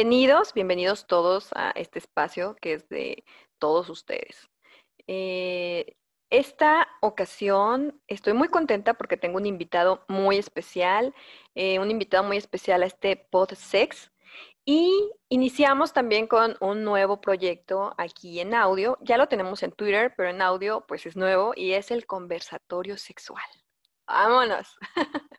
Bienvenidos, 0.00 0.54
bienvenidos 0.54 1.06
todos 1.06 1.50
a 1.54 1.72
este 1.72 1.98
espacio 1.98 2.56
que 2.62 2.72
es 2.72 2.88
de 2.88 3.22
todos 3.58 3.90
ustedes. 3.90 4.48
Eh, 5.06 5.94
esta 6.30 6.88
ocasión 7.02 8.00
estoy 8.08 8.32
muy 8.32 8.48
contenta 8.48 8.94
porque 8.94 9.18
tengo 9.18 9.36
un 9.36 9.44
invitado 9.44 10.06
muy 10.08 10.38
especial, 10.38 11.14
eh, 11.54 11.78
un 11.80 11.90
invitado 11.90 12.24
muy 12.24 12.38
especial 12.38 12.82
a 12.82 12.86
este 12.86 13.14
PodSex. 13.14 14.10
Y 14.64 15.12
iniciamos 15.28 15.92
también 15.92 16.26
con 16.26 16.56
un 16.62 16.82
nuevo 16.82 17.20
proyecto 17.20 17.92
aquí 17.98 18.40
en 18.40 18.54
audio. 18.54 18.96
Ya 19.02 19.18
lo 19.18 19.28
tenemos 19.28 19.62
en 19.62 19.72
Twitter, 19.72 20.14
pero 20.16 20.30
en 20.30 20.40
audio 20.40 20.82
pues 20.88 21.04
es 21.04 21.14
nuevo 21.14 21.52
y 21.54 21.72
es 21.72 21.90
el 21.90 22.06
conversatorio 22.06 22.96
sexual. 22.96 23.59
Vámonos. 24.10 24.76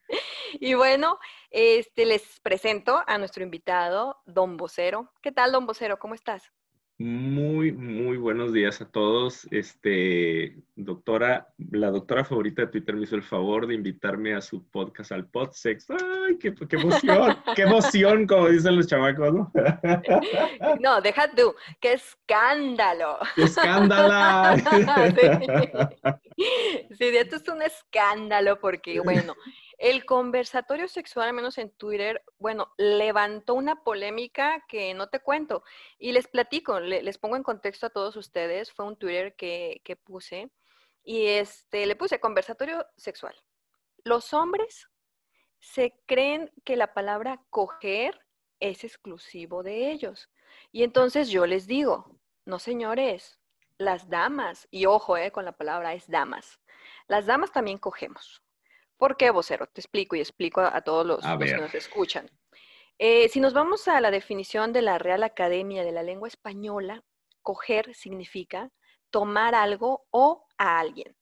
y 0.53 0.75
bueno, 0.75 1.19
este, 1.49 2.05
les 2.05 2.39
presento 2.39 3.03
a 3.05 3.17
nuestro 3.17 3.43
invitado, 3.43 4.21
Don 4.25 4.55
Vocero. 4.55 5.11
¿Qué 5.21 5.33
tal, 5.33 5.51
Don 5.51 5.65
Vocero? 5.65 5.99
¿Cómo 5.99 6.15
estás? 6.15 6.53
Muy, 7.01 7.71
muy 7.71 8.17
buenos 8.17 8.53
días 8.53 8.79
a 8.79 8.85
todos. 8.85 9.47
Este, 9.49 10.55
doctora, 10.75 11.47
la 11.71 11.89
doctora 11.89 12.23
favorita 12.23 12.61
de 12.61 12.67
Twitter 12.67 12.95
me 12.95 13.05
hizo 13.05 13.15
el 13.15 13.23
favor 13.23 13.65
de 13.65 13.73
invitarme 13.73 14.35
a 14.35 14.41
su 14.41 14.69
podcast, 14.69 15.11
al 15.11 15.25
Podsex. 15.25 15.89
¡Ay, 15.89 16.37
qué, 16.37 16.53
qué 16.53 16.75
emoción! 16.75 17.37
¡Qué 17.55 17.63
emoción, 17.63 18.27
como 18.27 18.49
dicen 18.49 18.75
los 18.75 18.85
chamacos, 18.85 19.33
¿no? 19.33 19.51
no, 20.79 21.01
deja 21.01 21.31
tú. 21.31 21.55
¡Qué 21.79 21.93
escándalo! 21.93 23.17
¡Qué 23.35 23.43
escándalo! 23.45 24.57
sí. 26.37 26.45
sí, 26.99 27.05
esto 27.17 27.37
es 27.37 27.47
un 27.47 27.63
escándalo 27.63 28.59
porque, 28.59 28.99
bueno, 28.99 29.33
el 29.81 30.05
conversatorio 30.05 30.87
sexual, 30.87 31.29
al 31.29 31.33
menos 31.33 31.57
en 31.57 31.71
Twitter, 31.71 32.23
bueno, 32.37 32.71
levantó 32.77 33.55
una 33.55 33.83
polémica 33.83 34.63
que 34.67 34.93
no 34.93 35.09
te 35.09 35.21
cuento. 35.21 35.63
Y 35.97 36.11
les 36.11 36.27
platico, 36.27 36.79
les 36.79 37.17
pongo 37.17 37.35
en 37.35 37.41
contexto 37.41 37.87
a 37.87 37.89
todos 37.89 38.15
ustedes. 38.15 38.71
Fue 38.71 38.85
un 38.85 38.95
Twitter 38.95 39.35
que, 39.35 39.81
que 39.83 39.95
puse 39.95 40.51
y 41.03 41.25
este, 41.25 41.87
le 41.87 41.95
puse 41.95 42.19
conversatorio 42.19 42.85
sexual. 42.95 43.35
Los 44.03 44.33
hombres 44.33 44.87
se 45.59 45.99
creen 46.05 46.51
que 46.63 46.75
la 46.75 46.93
palabra 46.93 47.41
coger 47.49 48.23
es 48.59 48.83
exclusivo 48.83 49.63
de 49.63 49.89
ellos. 49.89 50.29
Y 50.71 50.83
entonces 50.83 51.29
yo 51.29 51.47
les 51.47 51.65
digo, 51.65 52.19
no 52.45 52.59
señores, 52.59 53.39
las 53.79 54.09
damas, 54.09 54.67
y 54.69 54.85
ojo 54.85 55.17
eh, 55.17 55.31
con 55.31 55.43
la 55.43 55.53
palabra 55.53 55.95
es 55.95 56.07
damas, 56.07 56.59
las 57.07 57.25
damas 57.25 57.51
también 57.51 57.79
cogemos. 57.79 58.43
¿Por 59.01 59.17
qué, 59.17 59.31
vocero? 59.31 59.65
Te 59.65 59.81
explico 59.81 60.15
y 60.15 60.19
explico 60.19 60.61
a, 60.61 60.79
todos 60.81 61.03
los, 61.03 61.21
que 61.21 61.57
nos 61.57 61.73
escuchan. 61.73 62.29
Eh, 62.99 63.29
si 63.29 63.39
nos 63.39 63.51
vamos 63.51 63.87
a 63.87 63.99
la 63.99 64.11
definición 64.11 64.73
de 64.73 64.83
la 64.83 64.99
Real 64.99 65.23
Academia 65.23 65.83
de 65.83 65.91
la 65.91 66.03
Lengua 66.03 66.27
Española, 66.27 67.03
coger 67.41 67.95
significa 67.95 68.69
tomar 69.09 69.55
algo 69.55 70.05
o 70.11 70.45
a 70.59 70.77
alguien. 70.77 71.17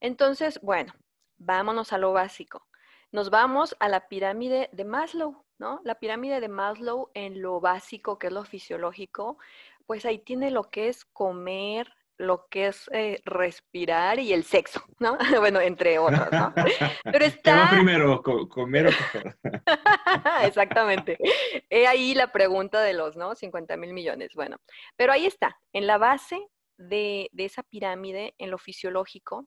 Entonces, 0.00 0.58
bueno, 0.60 0.92
vámonos 1.36 1.92
a 1.92 1.98
lo 1.98 2.12
básico. 2.12 2.66
Nos 3.12 3.30
vamos 3.30 3.76
a 3.78 3.88
la 3.88 4.08
pirámide 4.08 4.68
de 4.72 4.84
Maslow, 4.84 5.44
¿no? 5.56 5.80
La 5.84 6.00
pirámide 6.00 6.40
de 6.40 6.48
Maslow 6.48 7.12
en 7.14 7.40
lo 7.40 7.60
básico, 7.60 8.18
que 8.18 8.26
es 8.26 8.32
lo 8.32 8.44
fisiológico, 8.44 9.38
pues 9.86 10.04
ahí 10.04 10.18
tiene 10.18 10.50
lo 10.50 10.64
que 10.64 10.88
es 10.88 11.04
comer, 11.04 11.94
lo 12.20 12.46
que 12.48 12.68
es 12.68 12.88
eh, 12.92 13.20
respirar 13.24 14.18
y 14.18 14.32
el 14.32 14.44
sexo, 14.44 14.84
¿no? 14.98 15.16
bueno, 15.40 15.60
entre 15.60 15.98
otros, 15.98 16.30
¿no? 16.30 16.52
Pero 17.04 17.24
está... 17.24 17.68
¿Qué 17.70 17.76
primero, 17.76 18.22
comer 18.22 18.88
o 18.88 18.90
coger? 18.90 19.36
Exactamente. 20.44 21.18
He 21.70 21.86
ahí 21.86 22.14
la 22.14 22.30
pregunta 22.30 22.80
de 22.82 22.92
los, 22.92 23.16
¿no? 23.16 23.34
50 23.34 23.76
mil 23.76 23.92
millones. 23.92 24.34
Bueno, 24.34 24.58
pero 24.96 25.12
ahí 25.12 25.26
está, 25.26 25.58
en 25.72 25.86
la 25.86 25.98
base 25.98 26.46
de, 26.76 27.28
de 27.32 27.44
esa 27.46 27.62
pirámide, 27.62 28.34
en 28.38 28.50
lo 28.50 28.58
fisiológico, 28.58 29.46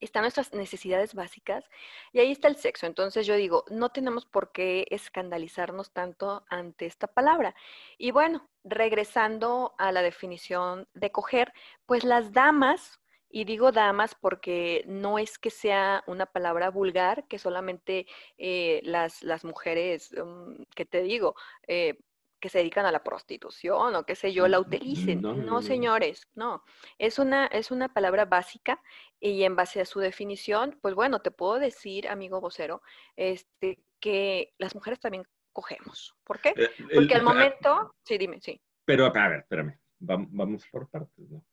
están 0.00 0.22
nuestras 0.22 0.52
necesidades 0.52 1.14
básicas 1.14 1.68
y 2.12 2.20
ahí 2.20 2.32
está 2.32 2.48
el 2.48 2.56
sexo. 2.56 2.86
Entonces 2.86 3.26
yo 3.26 3.34
digo, 3.36 3.64
no 3.70 3.90
tenemos 3.90 4.26
por 4.26 4.52
qué 4.52 4.86
escandalizarnos 4.90 5.92
tanto 5.92 6.44
ante 6.48 6.86
esta 6.86 7.06
palabra. 7.06 7.54
Y 7.96 8.10
bueno, 8.10 8.48
regresando 8.64 9.74
a 9.78 9.92
la 9.92 10.02
definición 10.02 10.88
de 10.94 11.10
coger, 11.10 11.52
pues 11.86 12.04
las 12.04 12.32
damas, 12.32 13.00
y 13.30 13.44
digo 13.44 13.72
damas 13.72 14.14
porque 14.14 14.84
no 14.86 15.18
es 15.18 15.38
que 15.38 15.50
sea 15.50 16.02
una 16.06 16.26
palabra 16.26 16.70
vulgar, 16.70 17.26
que 17.28 17.38
solamente 17.38 18.06
eh, 18.38 18.80
las, 18.84 19.22
las, 19.22 19.44
mujeres, 19.44 20.12
um, 20.12 20.64
que 20.74 20.86
te 20.86 21.02
digo, 21.02 21.34
eh, 21.66 21.98
que 22.40 22.48
se 22.48 22.58
dedican 22.58 22.86
a 22.86 22.92
la 22.92 23.02
prostitución 23.02 23.94
o 23.94 24.04
qué 24.04 24.14
sé 24.14 24.32
yo, 24.32 24.48
la 24.48 24.60
utilicen. 24.60 25.22
No, 25.22 25.62
señores, 25.62 26.28
no. 26.34 26.64
Es 26.98 27.18
una, 27.18 27.46
es 27.46 27.70
una 27.70 27.92
palabra 27.92 28.24
básica 28.24 28.80
y 29.20 29.42
en 29.42 29.56
base 29.56 29.80
a 29.80 29.84
su 29.84 30.00
definición, 30.00 30.78
pues 30.80 30.94
bueno, 30.94 31.20
te 31.20 31.30
puedo 31.30 31.58
decir, 31.58 32.08
amigo 32.08 32.40
vocero, 32.40 32.82
este, 33.16 33.82
que 34.00 34.54
las 34.58 34.74
mujeres 34.74 35.00
también 35.00 35.24
cogemos. 35.52 36.14
¿Por 36.24 36.40
qué? 36.40 36.54
Eh, 36.56 36.70
Porque 36.94 37.14
al 37.14 37.22
momento, 37.22 37.94
sí, 38.04 38.16
dime, 38.18 38.40
sí. 38.40 38.60
Pero, 38.84 39.06
a 39.06 39.28
ver, 39.28 39.40
espérame, 39.40 39.78
vamos 39.98 40.66
por 40.70 40.88
partes, 40.88 41.28
¿no? 41.30 41.44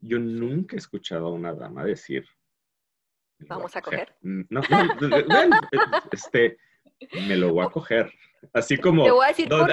Yo 0.00 0.18
nunca 0.18 0.74
he 0.74 0.78
escuchado 0.78 1.28
a 1.28 1.32
una 1.32 1.54
dama 1.54 1.84
decir... 1.84 2.26
¿Vamos 3.38 3.74
a 3.76 3.82
coger? 3.82 4.16
Mm, 4.20 4.42
no, 4.50 4.60
no, 4.60 4.66
bueno, 5.28 5.60
este, 6.10 6.58
me 7.28 7.36
lo 7.36 7.52
voy 7.52 7.64
a 7.64 7.70
coger. 7.70 8.12
Así 8.52 8.76
como, 8.76 9.06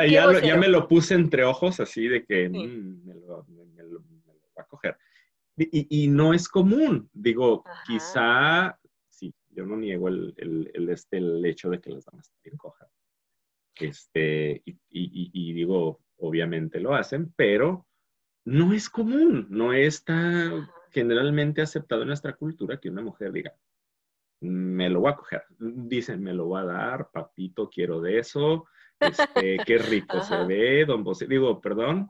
ya, 0.07 0.57
me 0.57 0.67
lo 0.67 0.87
puse 0.87 1.15
entre 1.15 1.43
ojos, 1.43 1.79
así 1.79 2.07
de 2.07 2.23
que 2.23 2.47
mm, 2.49 3.05
me, 3.05 3.15
lo, 3.15 3.43
voy 3.43 3.67
a 4.57 4.63
coger. 4.63 4.97
Y, 5.57 6.07
no 6.07 6.33
es 6.33 6.47
común, 6.47 7.09
digo, 7.11 7.65
quizá, 7.85 8.79
sí, 9.09 9.33
yo 9.49 9.65
no 9.65 9.75
niego 9.75 10.07
el, 10.07 10.33
el, 10.37 10.89
este, 10.89 11.17
el 11.17 11.45
hecho 11.45 11.69
de 11.69 11.81
que 11.81 11.89
las 11.89 12.05
damas 12.05 12.29
también 12.31 12.57
cojan. 12.57 12.87
Este, 13.75 14.61
y, 14.65 14.77
y, 14.89 15.53
digo, 15.53 15.99
obviamente 16.17 16.79
lo 16.79 16.95
hacen, 16.95 17.33
pero 17.35 17.85
no 18.45 18.73
es 18.73 18.89
común, 18.89 19.47
no 19.49 19.73
está 19.73 20.69
generalmente 20.91 21.61
aceptado 21.61 22.03
en 22.03 22.09
nuestra 22.09 22.33
cultura 22.33 22.79
que 22.79 22.89
una 22.89 23.01
mujer 23.01 23.31
diga, 23.31 23.53
me 24.41 24.89
lo 24.89 25.01
voy 25.01 25.11
a 25.11 25.15
coger. 25.15 25.43
Dicen, 25.57 26.23
me 26.23 26.33
lo 26.33 26.49
va 26.49 26.61
a 26.61 26.65
dar, 26.65 27.09
papito, 27.11 27.69
quiero 27.69 28.01
de 28.01 28.19
eso. 28.19 28.65
Este, 28.99 29.57
qué 29.65 29.77
rico 29.77 30.21
se 30.21 30.43
ve, 30.45 30.85
don 30.85 31.03
José. 31.03 31.27
Digo, 31.27 31.59
perdón. 31.61 32.09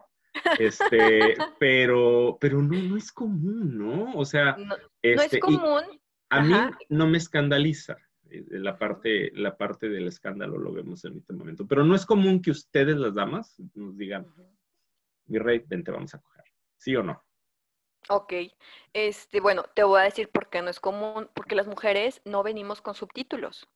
Este, 0.59 1.35
pero, 1.59 2.38
pero 2.40 2.62
no, 2.62 2.78
no 2.78 2.97
es 2.97 3.12
común, 3.12 3.78
¿no? 3.78 4.13
O 4.16 4.25
sea, 4.25 4.56
no, 4.57 4.75
es 5.01 5.22
este, 5.22 5.40
común. 5.40 5.84
A 6.29 6.41
mí 6.41 6.53
no 6.90 7.07
me 7.07 7.17
escandaliza. 7.17 7.97
Eh, 8.29 8.46
la 8.50 8.78
parte, 8.78 9.31
la 9.34 9.57
parte 9.57 9.90
del 9.90 10.07
escándalo 10.07 10.57
lo 10.57 10.72
vemos 10.72 11.03
en 11.06 11.17
este 11.17 11.34
momento. 11.34 11.67
Pero 11.67 11.84
no 11.84 11.96
es 11.96 12.06
común 12.06 12.41
que 12.41 12.51
ustedes, 12.51 12.97
las 12.97 13.16
damas, 13.16 13.59
nos 13.73 13.97
digan, 13.97 14.28
mi 15.25 15.40
rey, 15.40 15.63
vente, 15.67 15.91
vamos 15.91 16.13
a 16.13 16.19
coger. 16.19 16.44
¿Sí 16.78 16.96
o 16.96 17.03
no? 17.03 17.23
Ok, 18.12 18.34
este, 18.94 19.40
bueno, 19.40 19.66
te 19.75 19.84
voy 19.84 20.02
a 20.02 20.06
decir 20.06 20.30
por 20.30 20.50
qué 20.50 20.64
no 20.64 20.72
es 20.72 20.80
común, 20.80 21.30
porque 21.36 21.53
las 21.53 21.68
mujeres 21.68 22.22
no 22.25 22.42
venimos 22.42 22.81
con 22.81 22.96
subtítulos. 22.96 23.70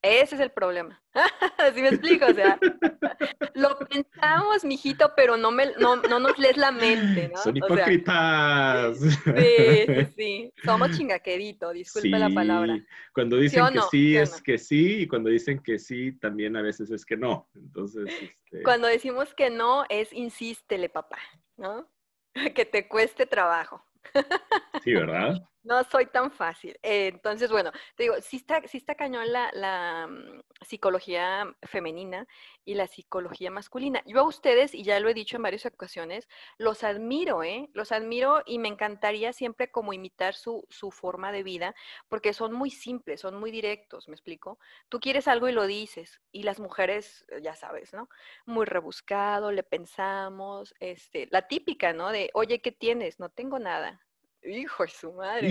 Ese 0.00 0.36
es 0.36 0.40
el 0.40 0.50
problema. 0.50 1.02
Así 1.58 1.82
me 1.82 1.88
explico, 1.88 2.24
o 2.24 2.32
sea, 2.32 2.58
lo 3.54 3.78
pensamos, 3.78 4.64
mijito, 4.64 5.12
pero 5.14 5.36
no, 5.36 5.50
me, 5.50 5.72
no, 5.78 5.96
no 5.96 6.18
nos 6.18 6.38
lees 6.38 6.56
la 6.56 6.72
mente, 6.72 7.28
¿no? 7.28 7.38
Son 7.38 7.54
hipócritas. 7.54 8.98
sí, 9.00 9.86
sí, 9.86 10.06
sí. 10.16 10.52
Somos 10.64 10.96
chingaquerito, 10.96 11.70
disculpa 11.70 12.18
la 12.18 12.30
palabra. 12.30 12.82
Cuando 13.12 13.36
dicen 13.36 13.66
que 13.70 13.80
sí, 13.90 14.16
es 14.16 14.40
que 14.40 14.56
sí, 14.56 15.02
y 15.02 15.06
cuando 15.06 15.28
dicen 15.28 15.58
que 15.58 15.78
sí, 15.78 16.12
también 16.12 16.56
a 16.56 16.62
veces 16.62 16.90
es 16.90 17.04
que 17.04 17.18
no. 17.18 17.50
Entonces, 17.54 18.06
este... 18.06 18.62
Cuando 18.62 18.88
decimos 18.88 19.34
que 19.34 19.50
no, 19.50 19.84
es 19.90 20.10
insístele, 20.12 20.88
papá, 20.88 21.18
¿no? 21.58 21.86
que 22.54 22.64
te 22.64 22.88
cueste 22.88 23.26
trabajo. 23.26 23.84
Sí, 24.84 24.92
¿verdad? 24.94 25.34
No 25.66 25.82
soy 25.84 26.04
tan 26.04 26.30
fácil. 26.30 26.78
Eh, 26.82 27.06
entonces, 27.06 27.50
bueno, 27.50 27.72
te 27.96 28.02
digo, 28.02 28.16
sí 28.20 28.36
está, 28.36 28.60
sí 28.68 28.76
está 28.76 28.96
cañón 28.96 29.32
la, 29.32 30.06
mm, 30.06 30.42
psicología 30.60 31.56
femenina 31.62 32.26
y 32.66 32.74
la 32.74 32.86
psicología 32.86 33.50
masculina. 33.50 34.02
Yo 34.04 34.20
a 34.20 34.28
ustedes, 34.28 34.74
y 34.74 34.84
ya 34.84 35.00
lo 35.00 35.08
he 35.08 35.14
dicho 35.14 35.36
en 35.36 35.42
varias 35.42 35.64
ocasiones, 35.64 36.28
los 36.58 36.84
admiro, 36.84 37.42
¿eh? 37.42 37.70
Los 37.72 37.92
admiro 37.92 38.42
y 38.44 38.58
me 38.58 38.68
encantaría 38.68 39.32
siempre 39.32 39.70
como 39.70 39.94
imitar 39.94 40.34
su, 40.34 40.66
su 40.68 40.90
forma 40.90 41.32
de 41.32 41.42
vida, 41.42 41.74
porque 42.08 42.34
son 42.34 42.52
muy 42.52 42.70
simples, 42.70 43.22
son 43.22 43.36
muy 43.40 43.50
directos, 43.50 44.06
¿me 44.08 44.14
explico? 44.14 44.58
Tú 44.90 45.00
quieres 45.00 45.28
algo 45.28 45.48
y 45.48 45.52
lo 45.52 45.66
dices, 45.66 46.20
y 46.30 46.42
las 46.42 46.60
mujeres, 46.60 47.24
eh, 47.30 47.40
ya 47.42 47.54
sabes, 47.56 47.94
¿no? 47.94 48.10
Muy 48.44 48.66
rebuscado, 48.66 49.50
le 49.50 49.62
pensamos, 49.62 50.74
este, 50.78 51.26
la 51.30 51.48
típica, 51.48 51.94
¿no? 51.94 52.10
De, 52.10 52.30
oye, 52.34 52.60
¿qué 52.60 52.70
tienes? 52.70 53.18
No 53.18 53.30
tengo 53.30 53.58
nada 53.58 54.04
Hijo 54.44 54.84
de 54.84 54.88
su 54.90 55.12
madre. 55.12 55.48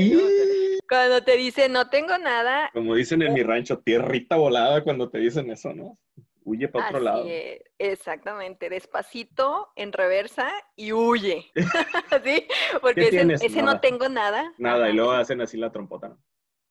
Cuando 0.87 1.23
te 1.23 1.35
dicen 1.37 1.71
no 1.71 1.89
tengo 1.89 2.17
nada. 2.17 2.69
Como 2.73 2.95
dicen 2.95 3.21
en 3.21 3.33
mi 3.33 3.43
rancho, 3.43 3.79
tierrita 3.79 4.35
volada 4.35 4.83
cuando 4.83 5.09
te 5.09 5.19
dicen 5.19 5.49
eso, 5.49 5.73
¿no? 5.73 5.97
Huye 6.45 6.67
para 6.67 6.87
otro 6.87 6.99
lado. 6.99 7.25
exactamente, 7.77 8.69
despacito, 8.69 9.71
en 9.75 9.93
reversa 9.93 10.51
y 10.75 10.91
huye. 10.91 11.49
¿Sí? 12.23 12.47
Porque 12.81 13.07
ese, 13.07 13.61
no 13.61 13.79
tengo 13.79 14.09
nada. 14.09 14.53
Nada, 14.57 14.89
y 14.89 14.93
luego 14.93 15.11
hacen 15.11 15.39
así 15.41 15.57
la 15.57 15.71
trompota. 15.71 16.17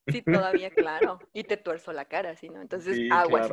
Sí, 0.08 0.20
todavía, 0.20 0.70
claro. 0.70 1.20
Y 1.32 1.44
te 1.44 1.56
tuerzo 1.56 1.92
la 1.92 2.04
cara, 2.04 2.36
¿sí? 2.36 2.50
¿no? 2.50 2.60
Entonces, 2.60 2.98
aguas. 3.10 3.50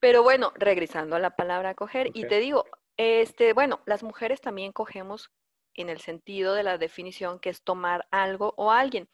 Pero 0.00 0.22
bueno, 0.22 0.52
regresando 0.56 1.16
a 1.16 1.18
la 1.18 1.36
palabra 1.36 1.74
coger, 1.74 2.10
y 2.14 2.26
te 2.26 2.38
digo, 2.38 2.64
este, 2.96 3.52
bueno, 3.52 3.80
las 3.86 4.02
mujeres 4.02 4.40
también 4.40 4.72
cogemos 4.72 5.30
en 5.74 5.88
el 5.88 6.00
sentido 6.00 6.54
de 6.54 6.62
la 6.62 6.78
definición 6.78 7.38
que 7.38 7.50
es 7.50 7.62
tomar 7.62 8.06
algo 8.10 8.54
o 8.56 8.70
alguien. 8.70 9.08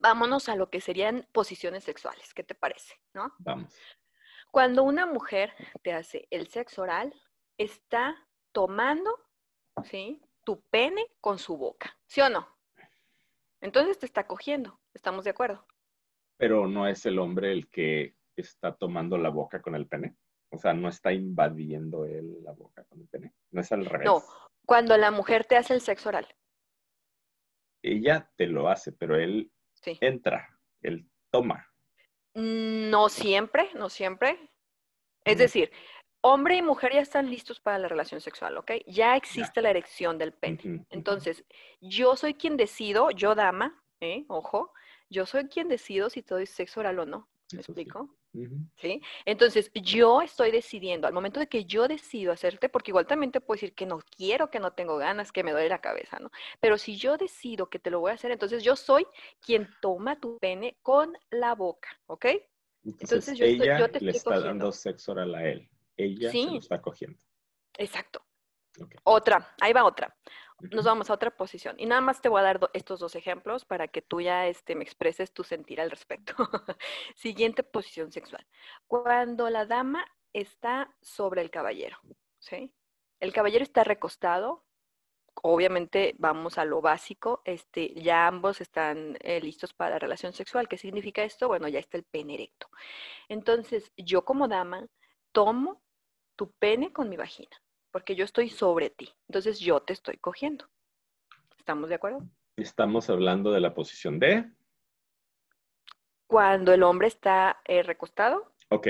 Vámonos 0.00 0.48
a 0.48 0.56
lo 0.56 0.70
que 0.70 0.80
serían 0.80 1.26
posiciones 1.32 1.84
sexuales, 1.84 2.34
¿qué 2.34 2.42
te 2.42 2.54
parece? 2.54 2.94
¿No? 3.14 3.32
Vamos. 3.38 3.74
Cuando 4.50 4.82
una 4.82 5.06
mujer 5.06 5.52
te 5.82 5.92
hace 5.92 6.26
el 6.30 6.48
sexo 6.48 6.82
oral, 6.82 7.14
está 7.56 8.16
tomando, 8.52 9.10
¿sí? 9.84 10.20
Tu 10.44 10.60
pene 10.70 11.06
con 11.20 11.38
su 11.38 11.56
boca, 11.56 11.96
¿sí 12.06 12.20
o 12.20 12.28
no? 12.28 12.48
Entonces 13.60 13.98
te 13.98 14.06
está 14.06 14.26
cogiendo, 14.26 14.80
¿estamos 14.94 15.24
de 15.24 15.30
acuerdo? 15.30 15.66
Pero 16.36 16.66
no 16.66 16.88
es 16.88 17.04
el 17.06 17.18
hombre 17.18 17.52
el 17.52 17.68
que 17.68 18.16
está 18.34 18.74
tomando 18.74 19.18
la 19.18 19.28
boca 19.28 19.60
con 19.60 19.74
el 19.74 19.86
pene. 19.86 20.16
O 20.50 20.58
sea, 20.58 20.72
no 20.72 20.88
está 20.88 21.12
invadiendo 21.12 22.04
él 22.04 22.42
la 22.42 22.52
boca 22.52 22.84
con 22.84 23.00
el 23.00 23.06
pene. 23.06 23.32
No 23.50 23.60
es 23.60 23.70
al 23.72 23.84
revés. 23.84 24.06
No, 24.06 24.22
cuando 24.66 24.96
la 24.96 25.10
mujer 25.10 25.44
te 25.44 25.56
hace 25.56 25.74
el 25.74 25.80
sexo 25.80 26.08
oral. 26.08 26.26
Ella 27.82 28.30
te 28.36 28.46
lo 28.46 28.68
hace, 28.68 28.92
pero 28.92 29.16
él 29.16 29.50
entra, 30.00 30.58
él 30.82 31.08
toma. 31.30 31.66
No 32.34 33.08
siempre, 33.08 33.70
no 33.74 33.88
siempre. 33.88 34.50
Es 35.24 35.38
decir, 35.38 35.70
hombre 36.20 36.56
y 36.56 36.62
mujer 36.62 36.92
ya 36.92 37.00
están 37.00 37.30
listos 37.30 37.60
para 37.60 37.78
la 37.78 37.88
relación 37.88 38.20
sexual, 38.20 38.56
¿ok? 38.58 38.72
Ya 38.86 39.16
existe 39.16 39.62
la 39.62 39.70
erección 39.70 40.18
del 40.18 40.32
pene. 40.32 40.84
Entonces, 40.90 41.44
yo 41.80 42.16
soy 42.16 42.34
quien 42.34 42.56
decido, 42.56 43.10
yo 43.10 43.34
dama, 43.34 43.82
¿eh? 44.00 44.24
ojo, 44.28 44.72
yo 45.08 45.26
soy 45.26 45.48
quien 45.48 45.68
decido 45.68 46.10
si 46.10 46.22
te 46.22 46.34
doy 46.34 46.46
sexo 46.46 46.80
oral 46.80 46.98
o 47.00 47.06
no. 47.06 47.28
¿Me 47.52 47.60
explico? 47.60 48.16
Sí. 48.76 49.02
Entonces, 49.24 49.70
yo 49.74 50.22
estoy 50.22 50.50
decidiendo, 50.50 51.08
al 51.08 51.12
momento 51.12 51.40
de 51.40 51.48
que 51.48 51.64
yo 51.64 51.88
decido 51.88 52.32
hacerte, 52.32 52.68
porque 52.68 52.90
igual 52.90 53.06
también 53.06 53.32
te 53.32 53.40
puedo 53.40 53.56
decir 53.56 53.74
que 53.74 53.86
no 53.86 54.00
quiero, 54.16 54.50
que 54.50 54.60
no 54.60 54.72
tengo 54.72 54.96
ganas, 54.98 55.32
que 55.32 55.42
me 55.42 55.50
duele 55.52 55.68
la 55.68 55.80
cabeza, 55.80 56.18
¿no? 56.20 56.30
Pero 56.60 56.78
si 56.78 56.96
yo 56.96 57.16
decido 57.16 57.68
que 57.68 57.78
te 57.78 57.90
lo 57.90 58.00
voy 58.00 58.12
a 58.12 58.14
hacer, 58.14 58.30
entonces 58.30 58.62
yo 58.62 58.76
soy 58.76 59.06
quien 59.40 59.68
toma 59.82 60.20
tu 60.20 60.38
pene 60.38 60.78
con 60.82 61.16
la 61.30 61.54
boca, 61.54 61.88
¿ok? 62.06 62.26
Entonces, 62.84 63.36
yo, 63.36 63.44
ella 63.44 63.88
te 63.88 64.00
le 64.00 64.12
está 64.12 64.40
dando 64.40 64.72
sexo 64.72 65.12
oral 65.12 65.34
a 65.34 65.48
él. 65.48 65.68
Ella 65.96 66.30
se 66.30 66.44
lo 66.46 66.58
está 66.58 66.80
cogiendo. 66.80 67.18
Exacto. 67.76 68.22
Otra, 69.04 69.54
ahí 69.60 69.72
va 69.72 69.84
otra 69.84 70.16
nos 70.60 70.84
vamos 70.84 71.10
a 71.10 71.14
otra 71.14 71.30
posición. 71.30 71.76
Y 71.78 71.86
nada 71.86 72.00
más 72.00 72.20
te 72.20 72.28
voy 72.28 72.40
a 72.40 72.44
dar 72.44 72.70
estos 72.72 73.00
dos 73.00 73.14
ejemplos 73.16 73.64
para 73.64 73.88
que 73.88 74.02
tú 74.02 74.20
ya 74.20 74.46
este, 74.46 74.74
me 74.74 74.84
expreses 74.84 75.32
tu 75.32 75.44
sentir 75.44 75.80
al 75.80 75.90
respecto. 75.90 76.34
Siguiente 77.16 77.62
posición 77.62 78.12
sexual. 78.12 78.46
Cuando 78.86 79.48
la 79.50 79.66
dama 79.66 80.04
está 80.32 80.94
sobre 81.00 81.42
el 81.42 81.50
caballero, 81.50 81.98
¿sí? 82.38 82.72
El 83.20 83.32
caballero 83.32 83.62
está 83.62 83.84
recostado. 83.84 84.64
Obviamente 85.42 86.14
vamos 86.18 86.58
a 86.58 86.64
lo 86.64 86.80
básico, 86.80 87.40
este, 87.44 87.94
ya 87.94 88.26
ambos 88.26 88.60
están 88.60 89.16
eh, 89.20 89.40
listos 89.40 89.72
para 89.72 89.92
la 89.92 89.98
relación 89.98 90.32
sexual. 90.32 90.68
¿Qué 90.68 90.76
significa 90.76 91.22
esto? 91.22 91.48
Bueno, 91.48 91.68
ya 91.68 91.78
está 91.78 91.96
el 91.96 92.04
pene 92.04 92.34
erecto. 92.34 92.68
Entonces, 93.28 93.92
yo 93.96 94.24
como 94.24 94.48
dama 94.48 94.86
tomo 95.32 95.82
tu 96.36 96.50
pene 96.52 96.92
con 96.92 97.08
mi 97.08 97.16
vagina 97.16 97.56
porque 97.90 98.14
yo 98.14 98.24
estoy 98.24 98.48
sobre 98.48 98.90
ti. 98.90 99.14
Entonces 99.28 99.58
yo 99.60 99.80
te 99.80 99.92
estoy 99.92 100.16
cogiendo. 100.16 100.68
¿Estamos 101.58 101.88
de 101.88 101.96
acuerdo? 101.96 102.26
Estamos 102.56 103.10
hablando 103.10 103.52
de 103.52 103.60
la 103.60 103.74
posición 103.74 104.18
de... 104.18 104.50
Cuando 106.26 106.72
el 106.72 106.82
hombre 106.82 107.08
está 107.08 107.60
eh, 107.64 107.82
recostado. 107.82 108.54
Ok. 108.68 108.86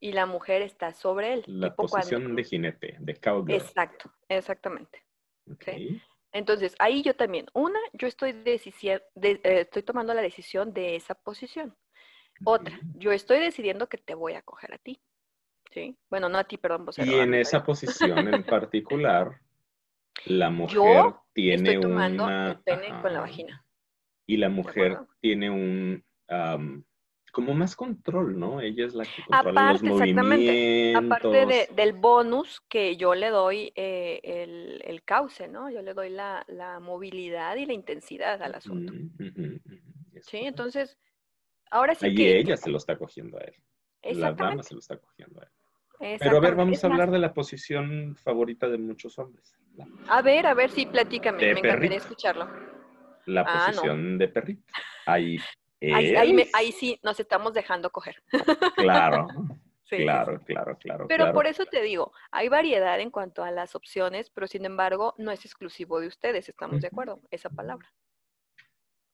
Y 0.00 0.12
la 0.12 0.26
mujer 0.26 0.62
está 0.62 0.92
sobre 0.92 1.34
él. 1.34 1.44
La 1.46 1.74
posición 1.74 2.34
de 2.34 2.44
jinete, 2.44 2.96
de 3.00 3.14
cowgirl. 3.16 3.60
Exacto, 3.60 4.10
exactamente. 4.28 5.04
Ok. 5.50 5.68
Entonces, 6.32 6.74
ahí 6.78 7.02
yo 7.02 7.14
también, 7.14 7.46
una, 7.54 7.78
yo 7.92 8.08
estoy, 8.08 8.32
de, 8.32 8.60
eh, 8.64 9.40
estoy 9.42 9.82
tomando 9.82 10.14
la 10.14 10.22
decisión 10.22 10.72
de 10.72 10.96
esa 10.96 11.14
posición. 11.14 11.76
Otra, 12.44 12.80
yo 12.96 13.12
estoy 13.12 13.38
decidiendo 13.38 13.88
que 13.88 13.98
te 13.98 14.14
voy 14.14 14.32
a 14.32 14.42
coger 14.42 14.74
a 14.74 14.78
ti. 14.78 15.00
Sí. 15.74 15.96
Bueno, 16.08 16.28
no 16.28 16.38
a 16.38 16.44
ti, 16.44 16.56
perdón. 16.56 16.86
Vos 16.86 16.98
y 16.98 17.14
en 17.14 17.34
esa 17.34 17.64
posición 17.64 18.32
en 18.32 18.44
particular, 18.46 19.40
la 20.26 20.48
mujer 20.48 21.14
tiene 21.32 21.70
estoy 21.70 21.80
tomando 21.80 22.28
el 22.28 22.58
pene 22.60 22.88
con 23.02 23.12
la 23.12 23.20
vagina. 23.20 23.66
Y 24.26 24.36
la 24.36 24.48
mujer 24.48 25.00
tiene 25.20 25.50
un... 25.50 26.04
como 27.32 27.54
más 27.54 27.74
control, 27.74 28.38
¿no? 28.38 28.60
Ella 28.60 28.86
es 28.86 28.94
la 28.94 29.04
que 29.04 29.22
controla 29.26 29.72
los 29.72 29.82
movimientos. 29.82 31.04
Aparte 31.04 31.68
del 31.74 31.92
bonus 31.92 32.62
que 32.68 32.96
yo 32.96 33.16
le 33.16 33.30
doy 33.30 33.72
eh, 33.74 34.80
el, 34.84 35.02
cauce, 35.02 35.48
¿no? 35.48 35.70
Yo 35.70 35.82
le 35.82 35.92
doy 35.92 36.08
la, 36.08 36.46
movilidad 36.80 37.56
y 37.56 37.66
la 37.66 37.72
intensidad 37.72 38.40
al 38.40 38.54
asunto. 38.54 38.92
sí, 40.20 40.38
entonces, 40.38 40.96
ahora 41.68 41.96
sí 41.96 42.06
Ahí 42.06 42.26
ella 42.26 42.56
se 42.56 42.70
lo 42.70 42.76
está 42.76 42.96
cogiendo 42.96 43.38
a 43.38 43.40
él. 43.40 43.54
La 44.20 44.32
dama 44.32 44.62
se 44.62 44.74
lo 44.74 44.80
está 44.80 44.96
cogiendo 44.96 45.40
a 45.40 45.44
él. 45.44 45.50
Pero 45.98 46.36
a 46.36 46.40
ver, 46.40 46.54
vamos 46.54 46.82
a 46.82 46.86
hablar 46.86 47.10
de 47.10 47.18
la 47.18 47.32
posición 47.32 48.16
favorita 48.16 48.68
de 48.68 48.78
muchos 48.78 49.18
hombres. 49.18 49.56
A 50.08 50.22
ver, 50.22 50.46
a 50.46 50.54
ver, 50.54 50.70
sí, 50.70 50.86
platícame, 50.86 51.38
me 51.54 51.60
encantaría 51.60 51.98
escucharlo. 51.98 52.48
La 53.26 53.42
ah, 53.42 53.66
posición 53.66 54.18
de 54.18 54.28
perrito. 54.28 54.72
Ahí, 55.06 55.38
ahí, 56.52 56.72
sí 56.72 56.98
nos 57.02 57.18
estamos 57.20 57.54
dejando 57.54 57.90
coger. 57.90 58.22
Claro, 58.76 59.28
claro, 59.88 60.40
claro, 60.44 60.78
claro. 60.78 61.06
Pero 61.08 61.32
por 61.32 61.46
eso 61.46 61.66
te 61.66 61.82
digo, 61.82 62.12
hay 62.30 62.48
variedad 62.48 62.98
en 63.00 63.10
cuanto 63.10 63.44
a 63.44 63.50
las 63.50 63.74
opciones, 63.74 64.30
pero 64.30 64.46
sin 64.46 64.64
embargo 64.64 65.14
no 65.18 65.30
es 65.30 65.44
exclusivo 65.44 66.00
de 66.00 66.08
ustedes, 66.08 66.48
¿estamos 66.48 66.80
de 66.80 66.88
acuerdo? 66.88 67.20
Esa 67.30 67.50
palabra. 67.50 67.92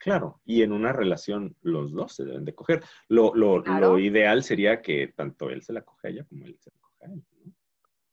Claro, 0.00 0.40
y 0.46 0.62
en 0.62 0.72
una 0.72 0.94
relación 0.94 1.54
los 1.60 1.92
dos 1.92 2.14
se 2.14 2.24
deben 2.24 2.46
de 2.46 2.54
coger. 2.54 2.82
Lo, 3.08 3.34
lo, 3.34 3.98
ideal 3.98 4.42
sería 4.42 4.80
que 4.80 5.08
tanto 5.08 5.50
él 5.50 5.60
se 5.62 5.74
la 5.74 5.82
coge 5.82 6.08
a 6.08 6.10
ella 6.10 6.24
como 6.24 6.46
él 6.46 6.56
se 6.58 6.70
la 6.70 6.78
coge 6.80 7.04
a 7.04 7.12
él. 7.12 7.22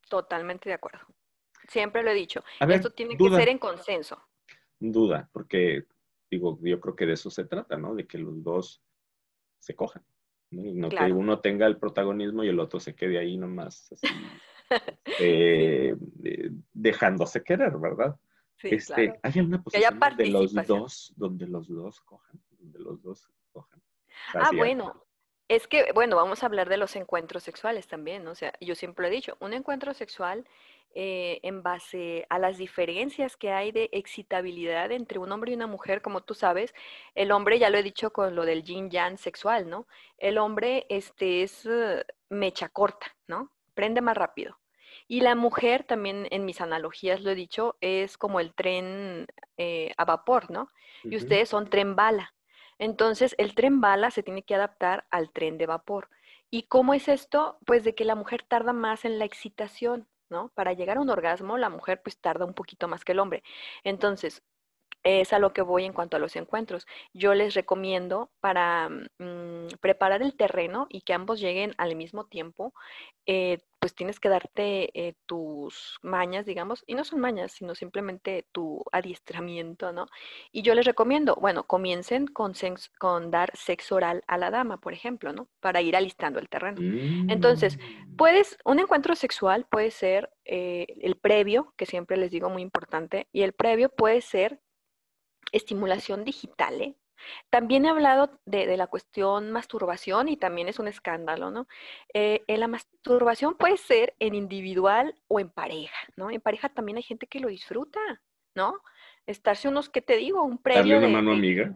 Totalmente 0.10 0.68
de 0.68 0.76
acuerdo. 0.76 1.00
Siempre 1.70 2.04
lo 2.04 2.10
he 2.10 2.14
dicho. 2.14 2.44
Esto 2.60 2.92
tiene 2.92 3.16
que 3.16 3.30
ser 3.30 3.48
en 3.48 3.58
consenso. 3.58 4.22
Duda, 4.78 5.30
porque 5.32 5.86
digo, 6.30 6.60
yo 6.62 6.78
creo 6.82 6.94
que 6.94 7.06
de 7.06 7.14
eso 7.14 7.30
se 7.30 7.46
trata, 7.46 7.78
¿no? 7.78 7.96
De 7.96 8.06
que 8.06 8.18
los 8.18 8.44
dos 8.44 8.84
se 9.58 9.74
cojan. 9.74 10.04
No, 10.52 10.90
que 10.90 11.12
uno 11.14 11.40
tenga 11.40 11.68
el 11.68 11.78
protagonismo 11.78 12.44
y 12.44 12.50
el 12.50 12.60
otro 12.60 12.82
se 12.82 12.96
quede 12.96 13.18
ahí 13.18 13.38
nomás, 13.38 13.92
así, 13.94 14.08
eh, 15.22 15.96
dejándose 16.74 17.44
querer, 17.44 17.78
¿verdad? 17.78 18.18
Este, 18.64 19.20
¿Hay 19.24 19.40
una 19.40 19.62
posición 19.62 20.00
donde 20.00 20.28
los 20.28 20.54
dos, 20.54 21.14
donde 21.16 21.48
los 21.48 21.68
dos 21.68 22.02
cojan? 22.02 22.42
Donde 22.60 22.80
los 22.80 23.02
dos 23.02 23.30
cojan. 23.52 23.82
ah, 24.34 24.52
bueno. 24.56 25.04
Es 25.50 25.66
que, 25.68 25.92
bueno, 25.94 26.18
vamos 26.18 26.44
a 26.44 26.48
hablar 26.48 26.68
de 26.68 26.76
los 26.76 26.96
encuentros 26.98 27.44
sexuales 27.44 27.88
también, 27.88 28.28
O 28.28 28.36
sea, 28.36 28.52
yo 28.60 28.76
siempre 28.76 29.08
he 29.08 29.12
dicho, 29.12 29.38
un 29.40 29.54
encuentro 29.54 29.94
sexual 29.94 30.46
eh, 30.94 31.40
en 31.44 31.64
base 31.64 32.26
a 32.30 32.40
las 32.40 32.58
diferencias 32.58 33.38
que 33.38 33.52
hay 33.52 33.72
de 33.72 33.90
excitabilidad 33.94 34.92
entre 34.92 35.20
un 35.20 35.32
hombre 35.32 35.52
y 35.52 35.56
una 35.56 35.68
mujer, 35.68 36.02
como 36.02 36.22
tú 36.22 36.34
sabes, 36.34 36.74
el 37.16 37.32
hombre, 37.32 37.60
ya 37.60 37.70
lo 37.70 37.78
he 37.78 37.84
dicho 37.84 38.12
con 38.12 38.36
lo 38.36 38.46
del 38.46 38.64
yin 38.64 38.90
yang 38.90 39.18
sexual, 39.18 39.70
¿no? 39.70 39.88
El 40.18 40.38
hombre 40.38 40.86
este, 40.90 41.44
es 41.44 41.66
uh, 41.66 42.02
mecha 42.30 42.68
corta, 42.70 43.16
¿no? 43.28 43.52
Prende 43.74 44.02
más 44.02 44.18
rápido. 44.18 44.60
Y 45.08 45.22
la 45.22 45.36
mujer, 45.36 45.84
también 45.84 46.28
en 46.32 46.46
mis 46.46 46.60
analogías 46.62 47.22
lo 47.22 47.32
he 47.32 47.36
dicho, 47.36 47.78
es 47.82 48.18
como 48.18 48.40
el 48.40 48.54
tren 48.54 49.28
eh, 49.58 49.94
a 49.98 50.06
vapor, 50.06 50.52
¿no? 50.52 50.70
Y 51.04 51.16
ustedes 51.16 51.50
son 51.50 51.70
tren 51.70 51.96
bala. 51.96 52.34
Entonces, 52.78 53.34
el 53.38 53.56
tren 53.56 53.80
bala 53.82 54.12
se 54.12 54.24
tiene 54.24 54.44
que 54.44 54.56
adaptar 54.56 55.06
al 55.10 55.32
tren 55.32 55.58
de 55.58 55.66
vapor. 55.66 56.10
¿Y 56.50 56.64
cómo 56.64 56.94
es 56.94 57.08
esto? 57.08 57.58
Pues 57.66 57.84
de 57.84 57.96
que 57.96 58.06
la 58.06 58.16
mujer 58.16 58.44
tarda 58.44 58.74
más 58.74 59.06
en 59.06 59.20
la 59.20 59.26
excitación, 59.26 60.08
¿no? 60.30 60.50
Para 60.50 60.74
llegar 60.74 60.98
a 60.98 61.02
un 61.02 61.10
orgasmo, 61.10 61.58
la 61.58 61.70
mujer 61.70 62.02
pues 62.02 62.20
tarda 62.20 62.46
un 62.46 62.54
poquito 62.54 62.88
más 62.88 63.06
que 63.06 63.14
el 63.14 63.20
hombre. 63.20 63.44
Entonces, 63.84 64.44
es 65.04 65.34
a 65.34 65.40
lo 65.40 65.54
que 65.54 65.62
voy 65.62 65.86
en 65.86 65.94
cuanto 65.94 66.18
a 66.18 66.20
los 66.20 66.36
encuentros. 66.36 66.86
Yo 67.14 67.34
les 67.34 67.54
recomiendo 67.54 68.32
para 68.40 68.90
mm, 68.90 69.78
preparar 69.80 70.22
el 70.22 70.36
terreno 70.36 70.88
y 70.90 71.02
que 71.02 71.14
ambos 71.14 71.40
lleguen 71.40 71.74
al 71.78 71.96
mismo 71.96 72.26
tiempo, 72.26 72.74
eh, 73.26 73.60
pues 73.88 73.96
tienes 73.96 74.20
que 74.20 74.28
darte 74.28 74.92
eh, 75.00 75.14
tus 75.28 75.98
mañas, 76.02 76.46
digamos, 76.46 76.84
y 76.88 76.94
no 76.96 77.06
son 77.06 77.22
mañas, 77.22 77.54
sino 77.54 77.74
simplemente 77.74 78.46
tu 78.52 78.84
adiestramiento, 78.92 79.94
¿no? 79.94 80.08
Y 80.52 80.62
yo 80.62 80.76
les 80.76 80.86
recomiendo, 80.86 81.36
bueno, 81.38 81.64
comiencen 81.68 82.28
con, 82.28 82.54
con 83.00 83.32
dar 83.32 83.56
sexo 83.56 83.96
oral 83.96 84.26
a 84.28 84.38
la 84.38 84.52
dama, 84.52 84.82
por 84.82 84.92
ejemplo, 84.92 85.32
¿no? 85.32 85.48
Para 85.62 85.80
ir 85.82 85.96
alistando 85.96 86.38
el 86.40 86.50
terreno. 86.50 86.84
Entonces, 87.28 87.78
Mm. 87.78 88.18
puedes, 88.18 88.58
un 88.66 88.80
encuentro 88.80 89.16
sexual 89.16 89.66
puede 89.72 89.90
ser 89.92 90.34
eh, 90.44 90.88
el 91.02 91.16
previo, 91.18 91.74
que 91.78 91.86
siempre 91.86 92.18
les 92.18 92.32
digo 92.32 92.50
muy 92.50 92.62
importante, 92.64 93.30
y 93.32 93.44
el 93.44 93.54
previo 93.54 93.88
puede 93.88 94.20
ser 94.20 94.60
estimulación 95.54 96.26
digital, 96.26 96.82
¿eh? 96.82 96.96
También 97.50 97.86
he 97.86 97.90
hablado 97.90 98.40
de, 98.46 98.78
la 98.78 98.88
cuestión 98.88 99.52
masturbación 99.52 100.28
y 100.28 100.38
también 100.38 100.68
es 100.68 100.80
un 100.80 100.88
escándalo, 100.88 101.52
¿no? 101.52 101.68
Eh, 102.14 102.44
la 102.48 102.68
masturbación 102.68 103.56
puede 103.56 103.78
ser 103.78 104.16
en 104.20 104.36
individual 104.36 105.16
o 105.28 105.40
en 105.40 105.50
pareja, 105.50 105.98
¿no? 106.16 106.32
En 106.32 106.42
pareja 106.42 106.70
también 106.70 106.98
hay 106.98 107.04
gente 107.04 107.28
que 107.28 107.40
lo 107.40 107.48
disfruta, 107.48 108.00
¿no? 108.56 108.82
Estarse 109.26 109.68
unos, 109.68 109.90
¿qué 109.90 110.02
te 110.02 110.18
digo? 110.18 110.44
Un 110.44 110.58
previo 110.58 110.96
Darle 110.96 111.08
una 111.08 111.22
mano 111.22 111.32
amiga. 111.32 111.76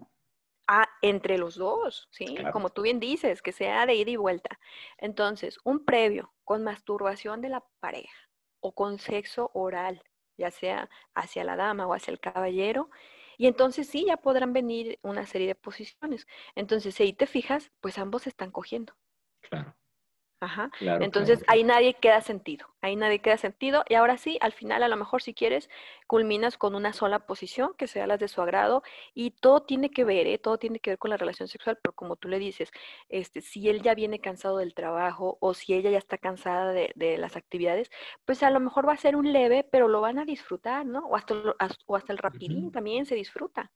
Ah, 0.68 0.88
entre 1.02 1.38
los 1.38 1.56
dos, 1.56 2.08
¿sí? 2.12 2.38
Como 2.54 2.70
tú 2.70 2.84
bien 2.84 3.00
dices, 3.00 3.42
que 3.42 3.52
sea 3.52 3.86
de 3.86 3.96
ida 3.96 4.12
y 4.12 4.16
vuelta. 4.16 4.58
Entonces, 4.98 5.60
un 5.66 5.84
previo 5.84 6.34
con 6.46 6.64
masturbación 6.64 7.42
de 7.42 7.50
la 7.50 7.64
pareja 7.82 8.30
o 8.62 8.74
con 8.74 8.98
sexo 9.00 9.52
oral, 9.54 10.02
ya 10.38 10.50
sea 10.50 10.90
hacia 11.14 11.44
la 11.44 11.58
dama 11.58 11.88
o 11.88 11.94
hacia 11.94 12.12
el 12.12 12.20
caballero, 12.20 12.90
y 13.38 13.48
entonces 13.48 13.88
sí, 13.88 14.06
ya 14.08 14.18
podrán 14.18 14.54
venir 14.54 15.00
una 15.04 15.26
serie 15.26 15.48
de 15.48 15.56
posiciones. 15.56 16.28
Entonces, 16.56 16.96
si 16.96 17.04
ahí 17.04 17.14
te 17.14 17.28
fijas, 17.28 17.72
pues 17.82 17.98
ambos 17.98 18.28
están 18.28 18.52
cogiendo. 18.52 18.96
Claro. 19.42 19.76
Ajá. 20.42 20.72
Entonces 20.80 21.44
ahí 21.46 21.64
nadie 21.64 21.94
queda 21.94 22.20
sentido, 22.20 22.66
ahí 22.82 22.96
nadie 22.96 23.20
queda 23.20 23.38
sentido 23.38 23.84
y 23.88 23.94
ahora 23.94 24.18
sí, 24.18 24.40
al 24.42 24.54
final 24.54 24.82
a 24.82 24.88
lo 24.88 24.98
mejor 24.98 25.22
si 25.22 25.36
quieres, 25.36 25.70
culminas 26.08 26.58
con 26.58 26.74
una 26.74 26.94
sola 26.94 27.28
posición 27.28 27.76
que 27.78 27.86
sea 27.86 28.08
las 28.08 28.20
de 28.20 28.28
su 28.28 28.42
agrado 28.42 28.82
y 29.14 29.32
todo 29.32 29.62
tiene 29.62 29.92
que 29.92 30.04
ver, 30.04 30.26
¿eh? 30.26 30.40
todo 30.40 30.58
tiene 30.58 30.80
que 30.80 30.90
ver 30.90 30.98
con 30.98 31.12
la 31.12 31.18
relación 31.18 31.48
sexual, 31.48 31.78
pero 31.80 31.94
como 31.94 32.16
tú 32.16 32.28
le 32.28 32.40
dices, 32.40 32.72
este, 33.08 33.42
si 33.42 33.70
él 33.70 33.84
ya 33.84 33.94
viene 33.94 34.20
cansado 34.20 34.58
del 34.58 34.74
trabajo 34.74 35.38
o 35.42 35.54
si 35.54 35.76
ella 35.76 35.92
ya 35.92 36.00
está 36.00 36.18
cansada 36.18 36.74
de, 36.74 37.18
las 37.20 37.36
actividades, 37.36 37.92
pues 38.26 38.42
a 38.42 38.50
lo 38.50 38.60
mejor 38.60 38.88
va 38.88 38.94
a 38.94 38.98
ser 38.98 39.16
un 39.16 39.32
leve, 39.32 39.64
pero 39.72 39.88
lo 39.88 40.02
van 40.02 40.18
a 40.18 40.26
disfrutar, 40.26 40.88
¿no? 40.88 41.06
O 41.06 41.16
hasta, 41.16 41.36
o 41.86 41.96
hasta 41.96 42.14
el 42.14 42.18
rapidín 42.18 42.72
también 42.72 43.06
se 43.06 43.14
disfruta. 43.14 43.72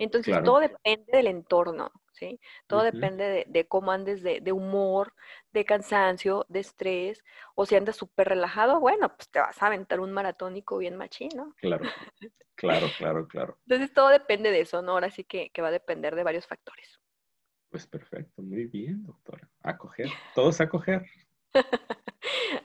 Entonces, 0.00 0.42
todo 0.42 0.60
depende 0.60 1.12
del 1.12 1.26
entorno, 1.26 1.92
¿sí? 2.12 2.40
Todo 2.66 2.82
depende 2.82 3.44
de, 3.46 3.68
cómo 3.68 3.92
andes 3.92 4.22
de, 4.22 4.52
humor, 4.52 5.12
de 5.52 5.66
cansancio, 5.66 6.46
de 6.48 6.60
estrés, 6.60 7.22
o 7.54 7.66
si 7.66 7.76
andas 7.76 7.96
súper 7.96 8.28
relajado, 8.28 8.80
bueno, 8.80 9.14
pues 9.14 9.28
te 9.28 9.40
vas 9.40 9.62
a 9.62 9.66
aventar 9.66 10.00
un 10.00 10.12
maratónico 10.12 10.78
bien 10.78 10.96
machín, 10.96 11.28
¿no? 11.36 11.54
Claro, 11.56 11.84
claro, 12.54 12.86
claro, 12.96 13.28
claro. 13.28 13.58
Entonces, 13.66 13.92
todo 13.92 14.08
depende 14.08 14.50
de 14.50 14.62
eso, 14.62 14.80
¿no? 14.80 14.92
Ahora 14.92 15.10
sí 15.10 15.24
que, 15.24 15.50
que 15.50 15.60
va 15.60 15.68
a 15.68 15.72
depender 15.72 16.16
de 16.16 16.24
varios 16.24 16.46
factores. 16.46 16.98
Pues 17.68 17.86
perfecto, 17.86 18.40
muy 18.40 18.64
bien, 18.64 19.04
doctora. 19.04 19.48
A 19.62 19.76
coger, 19.76 20.08
todos 20.34 20.62
a 20.62 20.68
coger. 20.68 21.04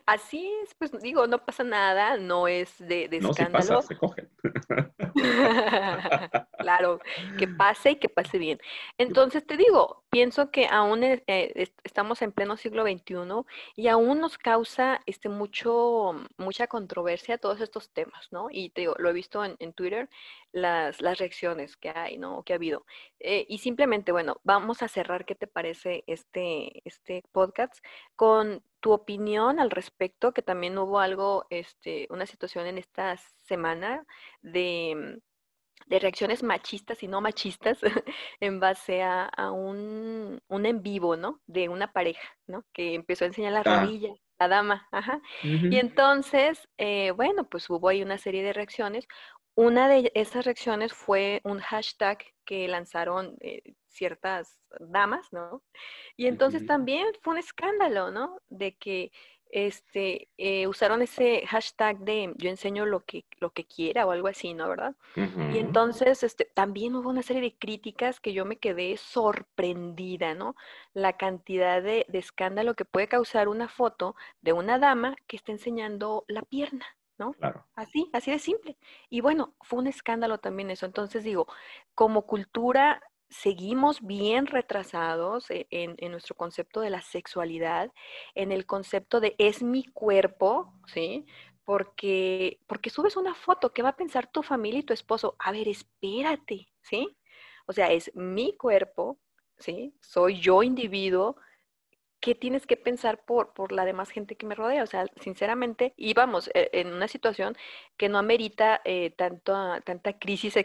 Así 0.05 0.51
es, 0.63 0.73
pues 0.75 0.91
digo, 1.01 1.27
no 1.27 1.43
pasa 1.43 1.63
nada, 1.63 2.17
no 2.17 2.47
es 2.47 2.77
de, 2.79 3.09
de 3.09 3.19
no, 3.19 3.31
escándalo. 3.31 3.63
Si 3.63 3.69
pasa, 3.69 3.87
se 3.87 3.97
cogen. 3.97 4.29
claro, 6.65 6.99
que 7.37 7.47
pase 7.47 7.91
y 7.91 7.95
que 7.97 8.09
pase 8.09 8.39
bien. 8.39 8.59
Entonces 8.97 9.45
te 9.45 9.55
digo, 9.55 10.03
pienso 10.09 10.49
que 10.49 10.65
aún 10.65 11.03
eh, 11.03 11.21
estamos 11.83 12.23
en 12.23 12.31
pleno 12.31 12.57
siglo 12.57 12.81
XXI 12.83 13.45
y 13.75 13.87
aún 13.87 14.19
nos 14.19 14.39
causa 14.39 14.99
este 15.05 15.29
mucho, 15.29 16.15
mucha 16.37 16.65
controversia 16.65 17.37
todos 17.37 17.61
estos 17.61 17.91
temas, 17.91 18.31
¿no? 18.31 18.47
Y 18.49 18.71
te 18.71 18.81
digo, 18.81 18.95
lo 18.97 19.09
he 19.09 19.13
visto 19.13 19.45
en, 19.45 19.73
Twitter, 19.73 20.09
las, 20.53 21.01
las, 21.01 21.19
reacciones 21.19 21.77
que 21.77 21.89
hay, 21.89 22.17
¿no? 22.17 22.41
Que 22.41 22.53
ha 22.53 22.55
habido. 22.55 22.83
Eh, 23.19 23.45
y 23.47 23.59
simplemente, 23.59 24.11
bueno, 24.11 24.37
vamos 24.43 24.81
a 24.81 24.87
cerrar, 24.87 25.25
¿qué 25.25 25.35
te 25.35 25.45
parece 25.45 26.03
este, 26.07 26.81
este 26.83 27.23
podcast? 27.31 27.75
Con 28.15 28.63
tu 28.79 28.91
opinión 28.91 29.59
al 29.59 29.69
respecto, 29.69 30.33
que 30.33 30.41
también 30.41 30.77
hubo 30.79 30.99
algo, 30.99 31.45
este, 31.51 32.07
una 32.09 32.25
situación 32.25 32.65
en 32.65 32.79
esta 32.79 33.17
semana 33.43 34.05
de, 34.41 35.21
de 35.87 35.99
reacciones 35.99 36.43
machistas 36.43 37.03
y 37.03 37.07
no 37.07 37.21
machistas 37.21 37.79
en 38.39 38.59
base 38.59 39.03
a, 39.03 39.29
un, 39.51 40.41
un, 40.47 40.65
en 40.65 40.81
vivo, 40.81 41.15
¿no? 41.15 41.41
De 41.45 41.69
una 41.69 41.91
pareja, 41.91 42.27
¿no? 42.47 42.63
Que 42.73 42.95
empezó 42.95 43.23
a 43.23 43.27
enseñar 43.27 43.53
la 43.53 43.61
ah. 43.65 43.81
rodilla, 43.81 44.13
la 44.39 44.47
dama, 44.47 44.87
ajá. 44.91 45.21
Y 45.43 45.77
entonces, 45.77 46.67
eh, 46.77 47.11
bueno, 47.11 47.47
pues 47.47 47.69
hubo 47.69 47.89
ahí 47.89 48.01
una 48.01 48.17
serie 48.17 48.43
de 48.43 48.53
reacciones. 48.53 49.07
Una 49.55 49.87
de 49.87 50.11
esas 50.15 50.43
reacciones 50.43 50.93
fue 50.93 51.39
un 51.43 51.59
hashtag 51.59 52.17
que 52.45 52.67
lanzaron 52.67 53.37
eh, 53.39 53.61
ciertas 53.87 54.59
damas, 54.79 55.27
¿no? 55.31 55.63
Y 56.17 56.27
entonces 56.27 56.65
también 56.65 57.07
fue 57.21 57.33
un 57.33 57.39
escándalo, 57.39 58.11
¿no? 58.11 58.37
De 58.49 58.75
que 58.75 59.11
este, 59.51 60.29
eh, 60.37 60.67
usaron 60.67 61.01
ese 61.01 61.45
hashtag 61.47 61.99
de 61.99 62.33
yo 62.37 62.49
enseño 62.49 62.85
lo 62.85 63.05
que, 63.05 63.25
lo 63.39 63.51
que 63.51 63.65
quiera 63.65 64.05
o 64.05 64.11
algo 64.11 64.27
así, 64.27 64.53
¿no? 64.53 64.67
¿Verdad? 64.67 64.95
Y 65.15 65.59
entonces 65.59 66.23
este, 66.23 66.45
también 66.45 66.95
hubo 66.95 67.09
una 67.09 67.21
serie 67.21 67.41
de 67.41 67.55
críticas 67.57 68.19
que 68.19 68.33
yo 68.33 68.45
me 68.45 68.57
quedé 68.57 68.97
sorprendida, 68.97 70.33
¿no? 70.33 70.55
La 70.93 71.13
cantidad 71.13 71.81
de, 71.81 72.05
de 72.09 72.19
escándalo 72.19 72.75
que 72.75 72.85
puede 72.85 73.07
causar 73.07 73.47
una 73.47 73.67
foto 73.67 74.15
de 74.41 74.53
una 74.53 74.79
dama 74.79 75.15
que 75.27 75.37
está 75.37 75.51
enseñando 75.51 76.25
la 76.27 76.41
pierna, 76.41 76.85
¿no? 77.17 77.33
Claro. 77.33 77.65
Así, 77.75 78.09
así 78.13 78.31
de 78.31 78.39
simple. 78.39 78.77
Y 79.09 79.21
bueno, 79.21 79.53
fue 79.61 79.79
un 79.79 79.87
escándalo 79.87 80.39
también 80.39 80.71
eso. 80.71 80.85
Entonces 80.85 81.23
digo, 81.23 81.47
como 81.93 82.23
cultura 82.23 83.01
seguimos 83.29 84.01
bien 84.01 84.47
retrasados 84.47 85.49
e, 85.49 85.67
en, 85.71 86.11
nuestro 86.11 86.35
concepto 86.35 86.81
de 86.81 86.89
la 86.89 87.01
sexualidad, 87.01 87.91
en 88.35 88.51
el 88.51 88.65
concepto 88.65 89.19
de 89.19 89.35
es 89.37 89.63
mi 89.63 89.83
cuerpo, 89.85 90.73
¿sí? 90.87 91.25
Porque, 91.63 92.59
porque 92.67 92.89
subes 92.89 93.17
una 93.17 93.33
foto, 93.33 93.73
¿qué 93.73 93.81
va 93.81 93.89
a 93.89 93.95
pensar 93.95 94.31
tu 94.31 94.43
familia 94.43 94.79
y 94.81 94.83
tu 94.83 94.93
esposo? 94.93 95.35
A 95.39 95.51
ver, 95.51 95.67
espérate, 95.67 96.67
¿sí? 96.81 97.17
O 97.65 97.73
sea, 97.73 97.91
es 97.91 98.11
mi 98.15 98.55
cuerpo, 98.55 99.19
¿sí? 99.57 99.95
Soy 100.01 100.39
yo 100.39 100.61
individuo, 100.63 101.37
¿qué 102.19 102.35
tienes 102.35 102.65
que 102.67 102.77
pensar 102.77 103.25
por, 103.25 103.53
por 103.53 103.71
la 103.71 103.85
demás 103.85 104.09
gente 104.09 104.35
que 104.35 104.45
me 104.45 104.55
rodea? 104.55 104.83
O 104.83 104.87
sea, 104.87 105.05
sinceramente, 105.21 105.93
y 105.97 106.13
vamos, 106.13 106.49
e, 106.53 106.69
en 106.73 106.93
una 106.93 107.07
situación 107.07 107.57
que 107.97 108.09
no 108.09 108.17
amerita 108.19 108.81
eh, 108.85 109.11
tanto, 109.11 109.53
tanta 109.83 110.17
crisis 110.19 110.55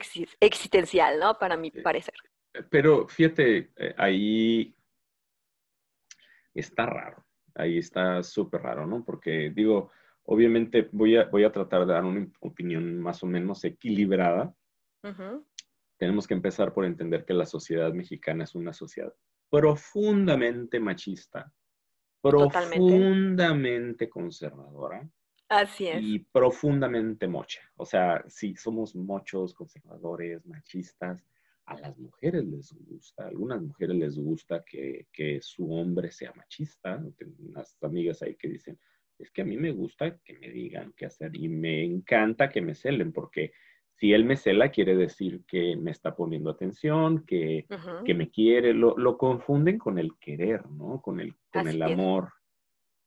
existencial, 0.40 1.18
¿no? 1.18 1.38
Para 1.38 1.56
mi 1.56 1.70
parecer. 1.70 2.14
Pero 2.70 3.06
fíjate, 3.06 3.70
eh, 3.76 3.94
ahí 3.96 4.74
está 6.54 6.86
raro, 6.86 7.24
ahí 7.54 7.78
está 7.78 8.22
súper 8.22 8.62
raro, 8.62 8.86
¿no? 8.86 9.04
Porque 9.04 9.50
digo, 9.50 9.90
obviamente 10.24 10.88
voy 10.92 11.16
a, 11.16 11.26
voy 11.26 11.44
a 11.44 11.52
tratar 11.52 11.86
de 11.86 11.92
dar 11.92 12.04
una 12.04 12.26
opinión 12.40 12.98
más 12.98 13.22
o 13.22 13.26
menos 13.26 13.64
equilibrada. 13.64 14.54
Tenemos 15.96 16.26
que 16.26 16.34
empezar 16.34 16.72
por 16.72 16.84
entender 16.84 17.24
que 17.24 17.34
la 17.34 17.46
sociedad 17.46 17.92
mexicana 17.92 18.44
es 18.44 18.54
una 18.54 18.72
sociedad 18.72 19.14
profundamente 19.48 20.80
machista, 20.80 21.52
profundamente 22.20 24.08
conservadora. 24.08 25.08
Así 25.48 25.88
es. 25.88 26.00
Y 26.00 26.20
profundamente 26.20 27.26
mocha. 27.26 27.60
O 27.76 27.84
sea, 27.84 28.24
sí, 28.28 28.54
somos 28.56 28.94
mochos, 28.94 29.52
conservadores, 29.52 30.46
machistas 30.46 31.26
a 31.70 31.78
las 31.78 31.96
mujeres 31.98 32.44
les 32.44 32.72
gusta, 32.72 33.24
a 33.24 33.28
algunas 33.28 33.62
mujeres 33.62 33.96
les 33.96 34.18
gusta 34.18 34.64
que, 34.64 35.06
su 35.40 35.72
hombre 35.72 36.10
sea 36.10 36.32
machista. 36.34 37.00
Tengo 37.16 37.36
unas 37.38 37.78
amigas 37.82 38.22
ahí 38.22 38.34
que 38.34 38.48
dicen, 38.48 38.78
es 39.16 39.30
que 39.30 39.42
a 39.42 39.44
mí 39.44 39.56
me 39.56 39.70
gusta 39.70 40.18
que 40.18 40.36
me 40.38 40.50
digan 40.50 40.92
qué 40.96 41.06
hacer 41.06 41.30
y 41.36 41.48
me 41.48 41.84
encanta 41.84 42.50
que 42.50 42.60
me 42.60 42.74
celen, 42.74 43.12
porque 43.12 43.52
si 43.92 44.12
él 44.12 44.24
me 44.24 44.36
cela 44.36 44.72
quiere 44.72 44.96
decir 44.96 45.44
que 45.46 45.76
me 45.76 45.92
está 45.92 46.16
poniendo 46.16 46.50
atención, 46.50 47.24
que, 47.24 47.66
me 48.04 48.30
quiere, 48.30 48.74
lo, 48.74 49.16
confunden 49.16 49.78
con 49.78 49.98
el 49.98 50.18
querer, 50.18 50.66
¿no? 50.70 51.00
Con 51.00 51.20
el, 51.20 51.36
con 51.52 51.68
el 51.68 51.80
amor. 51.82 52.32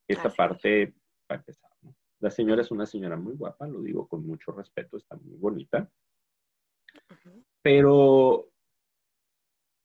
Esa 0.08 0.30
parte, 0.30 0.94
para 1.28 1.40
empezar, 1.40 1.72
¿no? 1.82 1.96
La 2.20 2.30
señora 2.30 2.62
es 2.62 2.72
una 2.72 2.86
señora 2.86 3.18
muy 3.18 3.34
guapa, 3.34 3.68
lo 3.68 3.82
digo 3.82 4.08
con 4.08 4.26
mucho 4.26 4.54
respeto, 4.54 4.96
está 4.96 5.18
muy 5.18 5.36
bonita. 5.36 5.90
Pero 7.64 8.13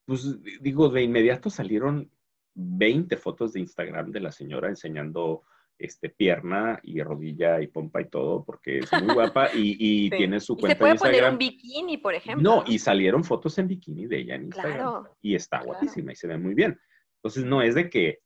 pues 0.08 0.38
digo, 0.62 0.88
de 0.88 1.02
inmediato 1.02 1.50
salieron 1.50 2.10
20 2.54 3.14
fotos 3.18 3.52
de 3.52 3.60
Instagram 3.60 4.10
de 4.10 4.20
la 4.20 4.32
señora 4.32 4.68
enseñando 4.68 5.42
este, 5.76 6.08
pierna 6.08 6.80
y 6.82 7.02
rodilla 7.02 7.60
y 7.60 7.66
pompa 7.66 8.00
y 8.00 8.08
todo, 8.08 8.42
porque 8.42 8.78
es 8.78 8.90
muy 9.02 9.12
guapa 9.12 9.50
y, 9.54 10.08
tiene 10.10 10.40
su 10.40 10.56
cuenta 10.56 10.76
se 10.76 10.80
puede 10.80 10.94
poner 10.94 11.30
un 11.30 11.36
bikini, 11.36 11.98
por 11.98 12.14
ejemplo. 12.14 12.42
No, 12.42 12.64
y 12.66 12.78
salieron 12.78 13.22
fotos 13.22 13.58
en 13.58 13.68
bikini 13.68 14.06
de 14.06 14.20
ella 14.20 14.36
en 14.36 14.44
Instagram. 14.44 15.08
y 15.20 15.34
está 15.34 15.60
guapísima 15.62 16.12
y 16.12 16.16
se 16.16 16.26
ve 16.26 16.38
muy 16.38 16.54
bien. 16.54 16.80
Entonces, 17.16 17.44
no 17.44 17.60
es 17.60 17.74
de 17.74 17.90
que 17.90 18.20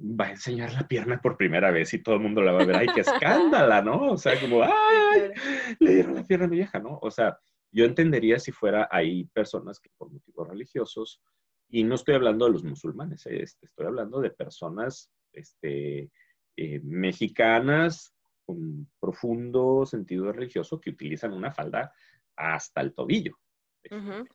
va 0.00 0.28
a 0.28 0.30
enseñar 0.30 0.72
la 0.72 0.88
pierna 0.88 1.20
por 1.20 1.36
primera 1.36 1.70
vez 1.70 1.92
y 1.92 2.02
todo 2.02 2.14
el 2.14 2.22
mundo 2.22 2.40
la 2.40 2.52
va 2.52 2.62
a 2.62 2.66
ver, 2.66 2.76
ay, 2.76 2.86
qué 2.94 3.02
escándala, 3.02 3.82
¿no? 3.82 4.12
O 4.12 4.16
sea, 4.16 4.40
como, 4.40 4.62
ay, 4.64 5.30
le 5.78 5.94
dieron 5.94 6.14
la 6.14 6.24
pierna 6.24 6.46
a 6.46 6.48
mi 6.48 6.56
vieja, 6.56 6.78
¿no? 6.78 6.98
O 7.02 7.10
sea, 7.10 7.38
yo 7.76 7.84
entendería 7.84 8.38
si 8.38 8.52
fuera 8.52 8.88
ahí 8.90 9.24
personas 9.24 9.78
que 9.78 9.90
por 9.98 10.10
motivos 10.10 10.48
religiosos, 10.48 11.20
y 11.68 11.84
no 11.84 11.96
estoy 11.96 12.14
hablando 12.14 12.46
de 12.46 12.52
los 12.52 12.64
musulmanes, 12.64 13.26
este, 13.26 13.66
estoy 13.66 13.86
hablando 13.86 14.22
de 14.22 14.30
personas 14.30 15.10
este, 15.30 16.10
eh, 16.56 16.80
mexicanas 16.82 18.14
con 18.46 18.88
profundo 18.98 19.84
sentido 19.84 20.32
religioso 20.32 20.80
que 20.80 20.88
utilizan 20.88 21.34
una 21.34 21.52
falda 21.52 21.92
hasta 22.34 22.80
el 22.80 22.94
tobillo. 22.94 23.36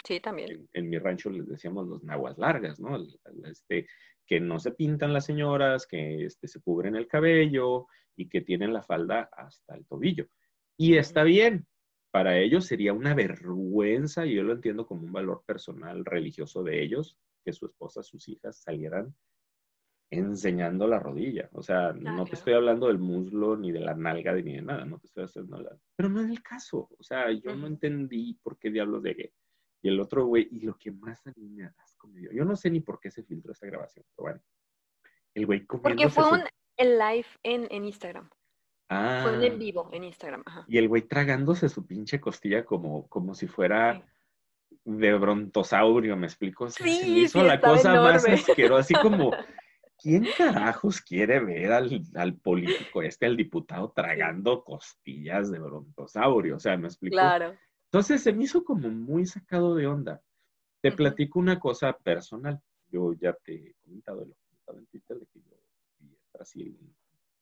Sí, 0.05 0.19
también. 0.19 0.69
En, 0.71 0.87
mi 0.87 0.99
rancho 0.99 1.31
les 1.31 1.47
decíamos 1.47 1.87
los 1.87 2.03
naguas 2.03 2.37
largas, 2.37 2.79
¿no? 2.79 2.95
Este, 3.45 3.87
que 4.25 4.39
no 4.39 4.59
se 4.59 4.71
pintan 4.71 5.13
las 5.13 5.25
señoras, 5.25 5.87
que 5.87 6.25
este, 6.25 6.47
se 6.47 6.61
cubren 6.61 6.95
el 6.95 7.07
cabello 7.07 7.87
y 8.15 8.29
que 8.29 8.41
tienen 8.41 8.71
la 8.71 8.83
falda 8.83 9.29
hasta 9.35 9.75
el 9.75 9.85
tobillo. 9.87 10.27
Y 10.77 10.95
está 10.97 11.23
bien, 11.23 11.65
para 12.11 12.37
ellos 12.37 12.65
sería 12.65 12.93
una 12.93 13.15
vergüenza, 13.15 14.25
y 14.25 14.35
yo 14.35 14.43
lo 14.43 14.53
entiendo 14.53 14.85
como 14.85 15.03
un 15.03 15.13
valor 15.13 15.43
personal 15.45 16.05
religioso 16.05 16.63
de 16.63 16.83
ellos, 16.83 17.17
que 17.43 17.53
su 17.53 17.65
esposa, 17.65 18.03
sus 18.03 18.27
hijas 18.27 18.57
salieran 18.57 19.15
enseñando 20.11 20.87
la 20.87 20.99
rodilla. 20.99 21.49
O 21.53 21.63
sea, 21.63 21.87
ah, 21.87 21.93
no 21.93 22.25
te 22.25 22.35
estoy 22.35 22.53
hablando 22.53 22.87
del 22.87 22.99
muslo, 22.99 23.55
ni 23.55 23.71
de 23.71 23.79
la 23.79 23.95
nalga, 23.95 24.33
ni 24.33 24.55
de 24.55 24.61
nada, 24.61 24.85
no 24.85 24.99
te 24.99 25.07
estoy 25.07 25.23
haciendo 25.23 25.57
la... 25.57 25.75
Pero 25.95 26.09
no 26.09 26.19
es 26.21 26.29
el 26.29 26.43
caso. 26.43 26.89
O 26.99 27.03
sea, 27.03 27.31
yo 27.31 27.55
no 27.55 27.67
entendí 27.67 28.37
por 28.43 28.59
qué 28.59 28.69
diablos 28.69 29.03
llegué. 29.03 29.33
Y 29.81 29.87
el 29.87 29.99
otro 29.99 30.25
güey, 30.25 30.47
y 30.51 30.59
lo 30.59 30.77
que 30.77 30.91
más 30.91 31.25
a 31.25 31.31
mí 31.35 31.47
me 31.49 31.63
asco 31.63 32.11
yo 32.13 32.45
no 32.45 32.55
sé 32.55 32.69
ni 32.69 32.81
por 32.81 32.99
qué 32.99 33.09
se 33.09 33.23
filtró 33.23 33.51
esta 33.53 33.67
grabación, 33.67 34.05
pero 34.15 34.23
bueno. 34.23 34.41
El 35.33 35.45
güey 35.45 35.61
Porque 35.61 36.09
fue 36.09 36.29
un 36.29 36.41
el 36.77 36.97
live 36.97 37.27
en, 37.43 37.67
en 37.69 37.85
Instagram. 37.85 38.29
Ah. 38.93 39.21
Fue 39.23 39.47
en 39.47 39.57
vivo 39.57 39.89
en 39.93 40.03
Instagram. 40.03 40.43
Ajá. 40.45 40.65
Y 40.67 40.77
el 40.77 40.89
güey 40.89 41.03
tragándose 41.03 41.69
su 41.69 41.87
pinche 41.87 42.19
costilla 42.19 42.65
como, 42.65 43.07
como 43.07 43.33
si 43.33 43.47
fuera 43.47 44.05
de 44.83 45.13
brontosaurio, 45.13 46.17
¿me 46.17 46.27
explico? 46.27 46.69
Sí, 46.69 46.83
se 46.83 47.07
hizo 47.07 47.43
la 47.43 47.61
cosa 47.61 47.93
más 48.01 48.27
asquerosa, 48.27 48.81
así 48.81 48.93
como, 48.95 49.31
¿quién 49.97 50.27
carajos 50.37 50.99
quiere 50.99 51.39
ver 51.39 51.71
al, 51.71 52.35
político 52.35 53.01
este, 53.01 53.27
al 53.27 53.37
diputado, 53.37 53.93
tragando 53.95 54.61
costillas 54.61 55.49
de 55.49 55.59
brontosaurio? 55.59 56.57
O 56.57 56.59
sea, 56.59 56.75
¿me 56.75 56.87
explico? 56.87 57.13
Claro. 57.13 57.55
Entonces 57.85 58.21
se 58.21 58.33
me 58.33 58.43
hizo 58.43 58.65
como 58.65 58.89
muy 58.89 59.25
sacado 59.25 59.73
de 59.73 59.87
onda. 59.87 60.21
Te 60.81 60.91
platico 60.91 61.39
una 61.39 61.61
cosa 61.61 61.93
personal. 61.93 62.59
Yo 62.89 63.13
ya 63.13 63.31
te 63.41 63.53
he 63.53 63.73
comentado, 63.85 64.25
lo 64.25 64.33
he 64.33 64.35
comentado 64.35 64.79
en 64.79 64.85
Twitter, 64.87 65.17
de 65.17 65.25
que 65.27 65.39
yo 65.39 65.55
viví 65.99 66.13
en 66.13 66.31
Brasil 66.33 66.77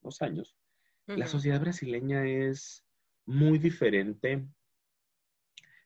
unos 0.02 0.22
años. 0.22 0.56
La 1.18 1.26
sociedad 1.26 1.60
brasileña 1.60 2.28
es 2.28 2.86
muy 3.26 3.58
diferente. 3.58 4.46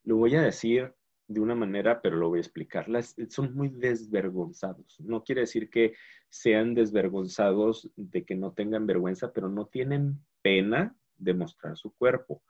Lo 0.04 0.18
voy 0.18 0.36
a 0.36 0.42
decir 0.42 0.94
de 1.28 1.40
una 1.40 1.56
manera, 1.56 2.02
pero 2.02 2.18
lo 2.18 2.28
voy 2.28 2.40
a 2.40 2.42
explicar. 2.42 2.90
Las, 2.90 3.16
son 3.30 3.56
muy 3.56 3.70
desvergonzados. 3.70 5.00
No 5.00 5.24
quiere 5.24 5.42
decir 5.42 5.70
que 5.70 5.94
sean 6.30 6.74
desvergonzados 6.74 7.90
de 7.96 8.26
que 8.26 8.36
no 8.36 8.52
tengan 8.52 8.86
vergüenza, 8.86 9.32
pero 9.32 9.48
no 9.48 9.68
tienen 9.68 10.20
pena 10.42 10.94
de 11.18 11.34
mostrar 11.34 11.78
su 11.78 11.94
cuerpo. 11.94 12.44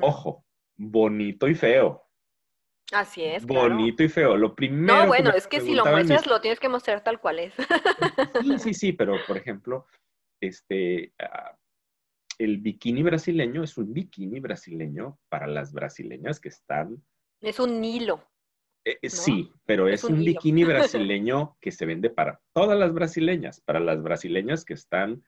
Ojo, 0.00 0.44
bonito 0.76 1.48
y 1.48 1.56
feo. 1.56 2.04
Así 2.92 3.24
es. 3.24 3.44
Bonito 3.44 4.04
y 4.04 4.08
feo. 4.08 4.36
Lo 4.36 4.54
primero. 4.54 5.00
No, 5.00 5.06
bueno, 5.08 5.30
es 5.30 5.48
que 5.48 5.60
si 5.60 5.74
lo 5.74 5.84
muestras, 5.84 6.26
lo 6.26 6.40
tienes 6.40 6.60
que 6.60 6.68
mostrar 6.68 7.02
tal 7.02 7.20
cual 7.20 7.40
es. 7.40 7.54
sí, 8.42 8.58
sí, 8.58 8.74
sí, 8.74 8.92
pero 8.92 9.16
por 9.26 9.36
ejemplo, 9.36 9.86
este, 10.40 11.12
ah, 11.18 11.56
el 12.38 12.58
bikini 12.58 13.02
brasileño 13.02 13.62
es 13.62 13.76
un 13.78 13.92
bikini 13.92 14.40
brasileño 14.40 15.18
para 15.28 15.46
las 15.46 15.72
brasileñas 15.72 16.40
que 16.40 16.48
están 16.48 17.02
es 17.40 17.58
un 17.58 17.84
hilo. 17.84 18.22
Eh, 18.84 18.98
eh, 19.02 19.10
sí, 19.10 19.52
pero 19.64 19.88
es, 19.88 20.04
un, 20.04 20.18
bikini 20.18 20.64
brasileño 20.64 21.56
que 21.60 21.72
se 21.72 21.86
vende 21.86 22.10
para 22.10 22.40
todas 22.52 22.78
las 22.78 22.92
brasileñas, 22.92 23.60
para 23.60 23.80
las 23.80 24.02
brasileñas 24.02 24.64
que 24.64 24.74
están 24.74 25.24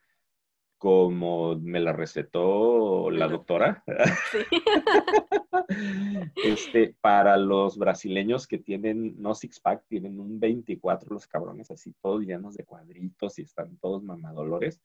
como 0.77 1.57
me 1.57 1.81
la 1.81 1.91
recetó 1.91 3.11
la 3.11 3.27
doctora. 3.27 3.83
Sí. 4.31 4.37
este, 6.45 6.95
para 7.01 7.35
los 7.35 7.77
brasileños 7.77 8.47
que 8.47 8.59
tienen, 8.59 9.21
no 9.21 9.35
six 9.35 9.59
pack, 9.59 9.83
tienen 9.89 10.21
un 10.21 10.39
24 10.39 11.13
los 11.13 11.27
cabrones 11.27 11.69
así, 11.69 11.93
todos 12.01 12.21
llenos 12.21 12.55
de 12.55 12.63
cuadritos 12.63 13.39
y 13.39 13.41
están 13.41 13.77
todos 13.77 14.03
mamadolores. 14.03 14.79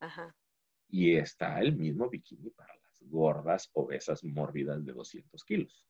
Ajá. 0.00 0.34
Y 0.92 1.16
está 1.16 1.58
el 1.60 1.74
mismo 1.74 2.08
bikini 2.10 2.50
para 2.50 2.74
las 2.74 3.02
gordas, 3.08 3.70
obesas, 3.72 4.22
mórbidas 4.22 4.84
de 4.84 4.92
200 4.92 5.42
kilos. 5.44 5.86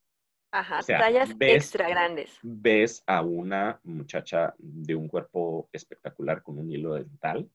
Ajá, 0.53 0.81
tallas 0.87 1.35
extra 1.41 1.89
grandes. 1.89 2.39
Ves 2.43 3.03
a 3.07 3.23
una 3.23 3.81
muchacha 3.85 4.55
de 4.59 4.95
un 4.95 5.09
cuerpo 5.09 5.69
espectacular 5.73 6.43
con 6.43 6.59
un 6.59 6.71
hilo 6.71 6.95
dental 6.95 7.51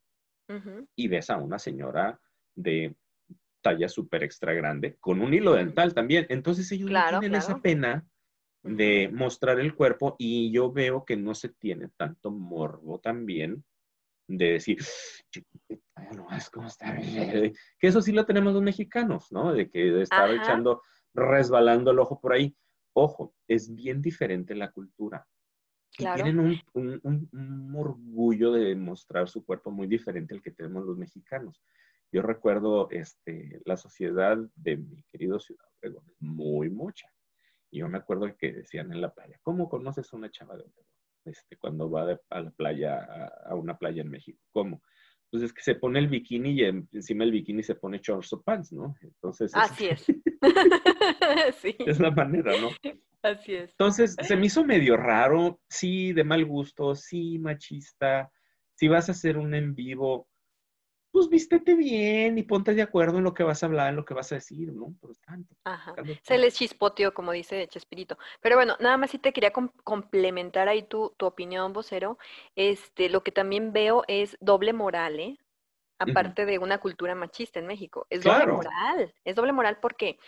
y 0.95 1.07
ves 1.07 1.29
a 1.29 1.37
una 1.37 1.59
señora 1.59 2.19
de 2.55 2.95
talla 3.61 3.87
súper 3.87 4.23
extra 4.23 4.53
grande 4.53 4.95
con 4.99 5.21
un 5.21 5.33
hilo 5.33 5.53
dental 5.53 5.93
también. 5.93 6.25
Entonces 6.29 6.71
ellos 6.71 6.89
tienen 7.19 7.35
esa 7.35 7.61
pena 7.61 8.07
de 8.63 9.09
mostrar 9.13 9.59
el 9.59 9.75
cuerpo 9.75 10.15
y 10.17 10.51
yo 10.51 10.71
veo 10.71 11.05
que 11.05 11.15
no 11.15 11.35
se 11.35 11.49
tiene 11.49 11.89
tanto 11.97 12.31
morbo 12.31 12.99
también 12.99 13.63
de 14.27 14.53
decir, 14.53 14.77
no, 16.15 16.29
es 16.31 16.49
como 16.49 16.67
estar... 16.67 16.99
Que 16.99 17.53
eso 17.79 18.01
sí 18.01 18.11
lo 18.11 18.25
tenemos 18.25 18.53
los 18.53 18.63
mexicanos, 18.63 19.31
¿no? 19.31 19.53
De 19.53 19.69
que 19.69 20.01
estar 20.01 20.29
echando, 20.31 20.83
resbalando 21.13 21.91
el 21.91 21.99
ojo 21.99 22.19
por 22.19 22.33
ahí. 22.33 22.55
Ojo, 22.93 23.33
es 23.47 23.73
bien 23.73 24.01
diferente 24.01 24.55
la 24.55 24.71
cultura. 24.71 25.27
tienen 25.97 26.61
un, 26.73 27.75
orgullo 27.75 28.51
de 28.51 28.75
mostrar 28.75 29.29
su 29.29 29.45
cuerpo 29.45 29.71
muy 29.71 29.87
diferente 29.87 30.33
al 30.33 30.41
que 30.41 30.51
tenemos 30.51 30.85
los 30.85 30.97
mexicanos. 30.97 31.61
Yo 32.11 32.21
recuerdo 32.21 32.89
este, 32.89 33.61
la 33.65 33.77
sociedad 33.77 34.37
de 34.55 34.77
mi 34.77 35.03
querido 35.03 35.39
Ciudad 35.39 35.65
Obregón, 35.77 36.05
muy 36.19 36.69
mucha. 36.69 37.11
Y 37.69 37.79
yo 37.79 37.89
me 37.89 37.97
acuerdo 37.97 38.33
que 38.37 38.53
decían 38.53 38.91
en 38.93 39.01
la 39.01 39.13
playa, 39.13 39.37
¿cómo 39.41 39.67
conoces 39.67 40.11
a 40.11 40.15
una 40.15 40.31
chava 40.31 40.55
de 40.55 40.63
Obregón? 40.63 40.96
Este, 41.27 41.57
cuando 41.57 41.89
va 41.89 42.17
a 42.29 42.41
la 42.41 42.51
playa, 42.51 43.07
a, 43.45 43.55
una 43.55 43.77
playa 43.77 44.01
en 44.01 44.09
México. 44.09 44.39
¿Cómo? 44.51 44.81
Pues 45.29 45.43
es 45.43 45.53
que 45.53 45.61
se 45.61 45.75
pone 45.75 45.99
el 45.99 46.07
bikini 46.07 46.51
y 46.51 46.63
encima 46.63 47.25
del 47.25 47.33
bikini 47.33 47.61
se 47.61 47.75
pone 47.75 47.99
shorts 48.01 48.31
o 48.33 48.41
pants, 48.41 48.71
¿no? 48.71 48.95
Entonces. 49.01 49.51
Así 49.53 49.87
es. 49.87 50.05
sí. 51.61 51.75
Es 51.79 51.99
la 51.99 52.11
manera, 52.11 52.53
¿no? 52.61 52.69
Así 53.21 53.55
es. 53.55 53.71
Entonces, 53.71 54.15
se 54.21 54.35
me 54.37 54.45
hizo 54.45 54.63
medio 54.63 54.95
raro, 54.95 55.59
sí, 55.69 56.13
de 56.13 56.23
mal 56.23 56.45
gusto, 56.45 56.95
sí, 56.95 57.39
machista. 57.39 58.31
Si 58.75 58.87
vas 58.87 59.09
a 59.09 59.11
hacer 59.11 59.37
un 59.37 59.53
en 59.53 59.75
vivo, 59.75 60.29
pues 61.17 61.29
vístete 61.29 61.73
bien 61.73 62.37
y 62.37 62.43
ponte 62.43 62.75
de 62.75 62.83
acuerdo 62.83 63.17
en 63.17 63.23
lo 63.23 63.33
que 63.33 63.41
vas 63.41 63.63
a 63.63 63.65
hablar, 63.65 63.89
en 63.89 63.95
lo 63.95 64.05
que 64.05 64.13
vas 64.13 64.31
a 64.31 64.35
decir, 64.35 64.71
¿no? 64.71 64.93
Por 65.01 65.15
tanto. 65.17 65.55
Ajá. 65.63 65.95
Se 66.21 66.37
les 66.37 66.53
chispoteó, 66.53 67.11
como 67.11 67.31
dice 67.31 67.67
Chespirito. 67.67 68.19
Pero 68.39 68.55
bueno, 68.55 68.75
nada 68.79 68.97
más 68.97 69.09
sí 69.09 69.17
te 69.17 69.33
quería 69.33 69.51
complementar 69.51 70.67
ahí 70.67 70.83
tu, 70.83 71.15
tu 71.17 71.25
opinión, 71.25 71.73
vocero. 71.73 72.19
Este, 72.55 73.09
lo 73.09 73.23
que 73.23 73.31
también 73.31 73.73
veo 73.73 74.03
es 74.07 74.37
doble 74.41 74.73
moral, 74.73 75.19
¿eh? 75.19 75.39
Aparte 75.97 76.45
de 76.45 76.59
una 76.59 76.77
cultura 76.77 77.15
machista 77.15 77.57
en 77.57 77.65
México. 77.65 78.05
Es 78.11 78.21
doble 78.21 78.45
moral. 78.45 79.15
Es 79.25 79.35
doble 79.35 79.53
moral 79.53 79.79
porque 79.81 80.19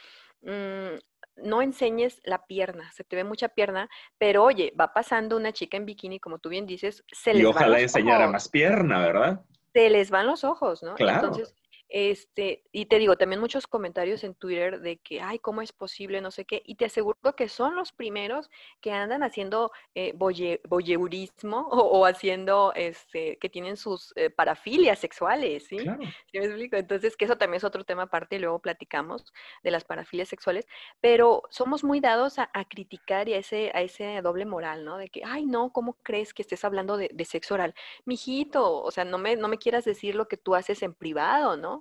mm, 0.42 0.98
no 1.36 1.62
enseñes 1.62 2.20
la 2.24 2.48
pierna, 2.48 2.92
se 2.94 3.04
te 3.04 3.16
ve 3.16 3.24
mucha 3.24 3.50
pierna, 3.50 3.88
pero 4.18 4.44
oye, 4.44 4.74
va 4.80 4.92
pasando 4.92 5.38
una 5.38 5.54
chica 5.54 5.78
en 5.78 5.86
bikini, 5.86 6.20
como 6.20 6.40
tú 6.40 6.50
bien 6.50 6.66
dices, 6.66 7.04
se 7.12 7.36
les 7.36 7.44
Y 7.44 7.46
ojalá 7.46 7.80
enseñara 7.80 8.28
más 8.28 8.50
pierna, 8.50 9.06
¿verdad? 9.06 9.46
Se 9.74 9.90
les 9.90 10.10
van 10.10 10.28
los 10.28 10.44
ojos, 10.44 10.84
¿no? 10.84 10.96
Claro. 10.96 11.28
Entonces, 11.28 11.56
este, 11.90 12.64
y 12.72 12.86
te 12.86 13.00
digo, 13.00 13.18
también 13.18 13.42
muchos 13.42 13.66
comentarios 13.66 14.24
en 14.24 14.36
Twitter 14.36 14.80
de 14.80 14.98
que, 14.98 15.22
ay, 15.22 15.40
¿cómo 15.40 15.64
es 15.64 15.74
posible? 15.74 16.22
No 16.22 16.30
sé 16.30 16.46
qué. 16.46 16.62
Y 16.66 16.76
te 16.76 16.86
aseguro 16.86 17.18
que 17.36 17.50
son 17.50 17.76
los 17.76 17.92
primeros 17.92 18.52
que 18.80 18.92
andan 18.92 19.24
haciendo 19.24 19.72
eh, 19.96 20.14
boyeurismo 20.16 21.68
o, 21.72 22.06
haciendo, 22.06 22.74
este, 22.76 23.38
que 23.38 23.50
tienen 23.50 23.76
sus 23.76 24.14
eh, 24.16 24.30
parafilias 24.30 25.00
sexuales, 25.00 25.66
¿sí? 25.66 25.80
¿Sí 25.80 26.40
me 26.40 26.46
explico? 26.46 26.76
Entonces, 26.76 27.18
que 27.18 27.26
eso 27.26 27.38
también 27.38 27.58
es 27.58 27.64
otro 27.64 27.84
tema 27.84 28.04
aparte 28.04 28.36
y 28.36 28.40
luego 28.40 28.60
platicamos 28.60 29.34
de 29.64 29.72
las 29.72 29.84
parafilias 29.84 30.30
sexuales. 30.30 30.68
Pero 31.02 31.44
somos 31.50 31.84
muy 31.84 32.00
dados 32.00 32.38
a, 32.38 32.50
criticar 32.70 33.28
y 33.30 33.34
a 33.34 33.38
ese, 33.38 33.72
a 33.74 33.82
ese 33.82 34.22
doble 34.22 34.46
moral, 34.46 34.86
¿no? 34.86 34.98
De 34.98 35.10
que, 35.10 35.24
ay, 35.26 35.46
no, 35.46 35.72
¿cómo 35.72 35.94
crees 36.04 36.34
que 36.36 36.44
estés 36.44 36.64
hablando 36.64 36.98
de, 36.98 37.10
de 37.12 37.26
sexo 37.26 37.56
oral? 37.56 37.74
Mijito, 38.06 38.84
o 38.84 38.92
sea, 38.92 39.06
no 39.06 39.18
me, 39.18 39.36
no 39.36 39.48
me 39.48 39.58
quieras 39.58 39.86
decir 39.86 40.14
lo 40.14 40.28
que 40.28 40.38
tú 40.38 40.54
haces 40.54 40.84
en 40.84 40.94
privado, 40.94 41.58
¿no? 41.58 41.79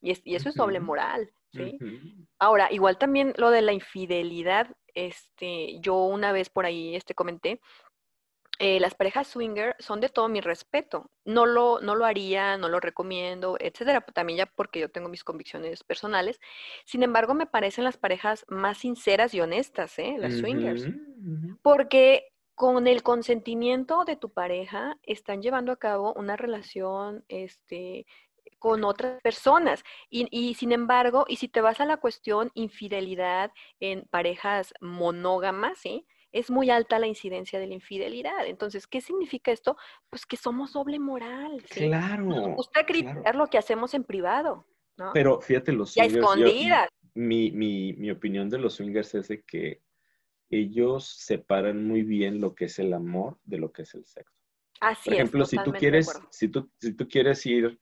Y, 0.00 0.34
eso 0.34 0.48
es 0.48 0.54
doble 0.54 0.80
moral, 0.80 1.30
¿sí? 1.52 1.78
Ahora, 2.38 2.70
igual 2.70 2.98
también 2.98 3.32
lo 3.36 3.50
de 3.50 3.62
la 3.62 3.72
infidelidad, 3.72 4.68
este, 4.94 5.78
yo 5.80 6.04
una 6.04 6.32
vez 6.32 6.50
por 6.50 6.66
ahí 6.66 6.94
este, 6.94 7.14
comenté 7.14 7.60
eh, 8.60 8.78
las 8.78 8.94
parejas 8.94 9.26
swinger 9.26 9.74
son 9.80 10.00
de 10.00 10.08
todo 10.08 10.28
mi 10.28 10.40
respeto. 10.40 11.10
No 11.24 11.44
lo, 11.44 11.80
no 11.80 11.96
lo 11.96 12.04
haría, 12.04 12.56
no 12.56 12.68
lo 12.68 12.78
recomiendo, 12.78 13.56
etcétera. 13.58 14.00
También 14.00 14.38
ya 14.38 14.46
porque 14.46 14.80
yo 14.80 14.90
tengo 14.90 15.08
mis 15.08 15.24
convicciones 15.24 15.82
personales. 15.82 16.40
Sin 16.84 17.02
embargo, 17.02 17.34
me 17.34 17.46
parecen 17.46 17.84
las 17.84 17.96
parejas 17.96 18.44
más 18.48 18.78
sinceras 18.78 19.34
y 19.34 19.40
honestas, 19.40 19.98
¿eh? 19.98 20.14
las 20.18 20.34
swingers. 20.34 20.86
Porque 21.62 22.28
con 22.54 22.86
el 22.86 23.02
consentimiento 23.02 24.04
de 24.04 24.16
tu 24.16 24.32
pareja 24.32 24.98
están 25.02 25.42
llevando 25.42 25.72
a 25.72 25.76
cabo 25.76 26.12
una 26.14 26.36
relación 26.36 27.24
este, 27.26 28.06
con 28.64 28.82
otras 28.82 29.20
personas. 29.20 29.84
Y, 30.08 30.26
y, 30.30 30.54
sin 30.54 30.72
embargo, 30.72 31.26
y 31.28 31.36
si 31.36 31.48
te 31.48 31.60
vas 31.60 31.80
a 31.80 31.84
la 31.84 31.98
cuestión 31.98 32.50
infidelidad 32.54 33.52
en 33.78 34.06
parejas 34.08 34.72
monógamas, 34.80 35.76
¿sí? 35.76 36.06
es 36.32 36.50
muy 36.50 36.70
alta 36.70 36.98
la 36.98 37.06
incidencia 37.06 37.60
de 37.60 37.66
la 37.66 37.74
infidelidad. 37.74 38.46
Entonces, 38.46 38.86
¿qué 38.86 39.02
significa 39.02 39.52
esto? 39.52 39.76
Pues 40.08 40.24
que 40.24 40.38
somos 40.38 40.72
doble 40.72 40.98
moral. 40.98 41.62
Claro. 41.68 42.24
Nos 42.24 42.56
gusta 42.56 42.86
criticar 42.86 43.36
lo 43.36 43.48
que 43.48 43.58
hacemos 43.58 43.92
en 43.92 44.02
privado. 44.02 44.66
¿no? 44.96 45.10
Pero 45.12 45.42
fíjate, 45.42 45.70
los 45.72 45.92
swingers. 45.92 46.16
escondidas. 46.16 46.88
mi, 47.12 47.50
mi, 47.50 47.92
mi 47.92 48.10
opinión 48.10 48.48
de 48.48 48.56
los 48.56 48.76
swingers 48.76 49.14
es 49.14 49.28
de 49.28 49.42
que 49.42 49.82
ellos 50.48 51.06
separan 51.06 51.86
muy 51.86 52.00
bien 52.00 52.40
lo 52.40 52.54
que 52.54 52.64
es 52.64 52.78
el 52.78 52.94
amor 52.94 53.36
de 53.44 53.58
lo 53.58 53.72
que 53.72 53.82
es 53.82 53.94
el 53.94 54.06
sexo. 54.06 54.34
Así 54.80 55.10
Por 55.10 55.14
ejemplo, 55.16 55.44
si 55.44 55.58
tú 55.62 55.70
quieres, 55.70 56.18
si 56.30 56.48
tú, 56.48 56.70
si 56.80 56.94
tú 56.94 57.06
quieres 57.06 57.44
ir 57.44 57.78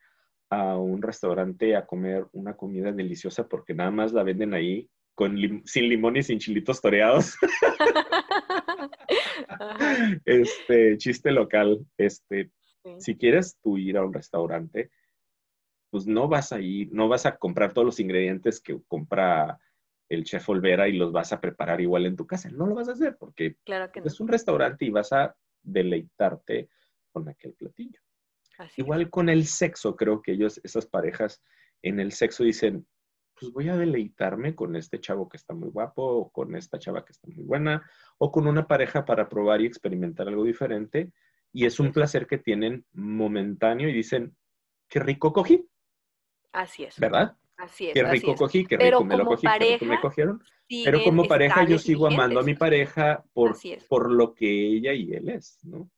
a 0.61 0.77
un 0.77 1.01
restaurante 1.01 1.75
a 1.75 1.85
comer 1.85 2.25
una 2.33 2.55
comida 2.55 2.91
deliciosa 2.91 3.47
porque 3.47 3.73
nada 3.73 3.91
más 3.91 4.13
la 4.13 4.23
venden 4.23 4.53
ahí 4.53 4.89
con 5.15 5.37
sin 5.65 5.89
limón 5.89 6.17
y 6.17 6.23
sin 6.23 6.39
chilitos 6.39 6.81
toreados. 6.81 7.35
este, 10.25 10.97
chiste 10.97 11.31
local. 11.31 11.85
Este, 11.97 12.51
si 12.97 13.15
quieres 13.15 13.57
tú 13.61 13.77
ir 13.77 13.97
a 13.97 14.05
un 14.05 14.13
restaurante, 14.13 14.89
pues 15.91 16.07
no 16.07 16.27
vas 16.27 16.51
a 16.51 16.59
ir, 16.59 16.89
no 16.91 17.07
vas 17.07 17.25
a 17.25 17.37
comprar 17.37 17.73
todos 17.73 17.85
los 17.85 17.99
ingredientes 17.99 18.59
que 18.59 18.79
compra 18.87 19.59
el 20.09 20.23
chef 20.23 20.47
Olvera 20.49 20.87
y 20.87 20.93
los 20.93 21.11
vas 21.11 21.33
a 21.33 21.39
preparar 21.39 21.81
igual 21.81 22.05
en 22.05 22.15
tu 22.15 22.25
casa. 22.25 22.49
No 22.49 22.65
lo 22.65 22.75
vas 22.75 22.89
a 22.89 22.93
hacer 22.93 23.15
porque 23.17 23.57
es 24.03 24.19
un 24.19 24.27
restaurante 24.27 24.85
y 24.85 24.89
vas 24.89 25.13
a 25.13 25.35
deleitarte 25.61 26.69
con 27.11 27.29
aquel 27.29 27.53
platillo. 27.53 27.99
Igual 28.77 29.09
con 29.09 29.29
el 29.29 29.45
sexo, 29.45 29.95
creo 29.95 30.21
que 30.21 30.33
ellos, 30.33 30.59
esas 30.63 30.85
parejas 30.85 31.41
en 31.81 31.99
el 31.99 32.11
sexo 32.11 32.43
dicen, 32.43 32.87
pues 33.39 33.51
voy 33.51 33.69
a 33.69 33.75
deleitarme 33.75 34.55
con 34.55 34.75
este 34.75 34.99
chavo 34.99 35.27
que 35.27 35.37
está 35.37 35.53
muy 35.53 35.69
guapo, 35.69 36.03
o 36.03 36.31
con 36.31 36.55
esta 36.55 36.79
chava 36.79 37.03
que 37.03 37.11
está 37.11 37.27
muy 37.27 37.43
buena, 37.43 37.89
o 38.17 38.31
con 38.31 38.47
una 38.47 38.67
pareja 38.67 39.05
para 39.05 39.27
probar 39.27 39.61
y 39.61 39.65
experimentar 39.65 40.27
algo 40.27 40.43
diferente. 40.43 41.11
Y 41.51 41.65
es 41.65 41.79
un 41.79 41.91
placer 41.91 42.25
que 42.25 42.37
tienen 42.37 42.85
momentáneo 42.93 43.89
y 43.89 43.93
dicen, 43.93 44.35
qué 44.87 44.99
rico 44.99 45.33
cogí. 45.33 45.67
Así 46.51 46.83
es. 46.83 46.99
¿Verdad? 46.99 47.35
Así 47.57 47.87
es. 47.87 47.93
Qué 47.93 48.03
rico 48.03 48.35
cogí, 48.35 48.65
qué 48.65 48.77
rico 48.77 49.03
me 49.03 49.17
lo 49.17 49.25
cogí, 49.25 49.47
qué 49.47 49.73
rico 49.73 49.85
me 49.85 49.99
cogieron. 49.99 50.43
Pero 50.67 51.03
como 51.03 51.25
pareja 51.25 51.65
yo 51.65 51.77
sigo 51.77 52.07
amando 52.07 52.39
a 52.39 52.43
mi 52.43 52.55
pareja 52.55 53.23
por, 53.33 53.55
por 53.87 54.11
lo 54.11 54.33
que 54.33 54.47
ella 54.47 54.93
y 54.93 55.13
él 55.13 55.29
es, 55.29 55.59
¿no? 55.63 55.89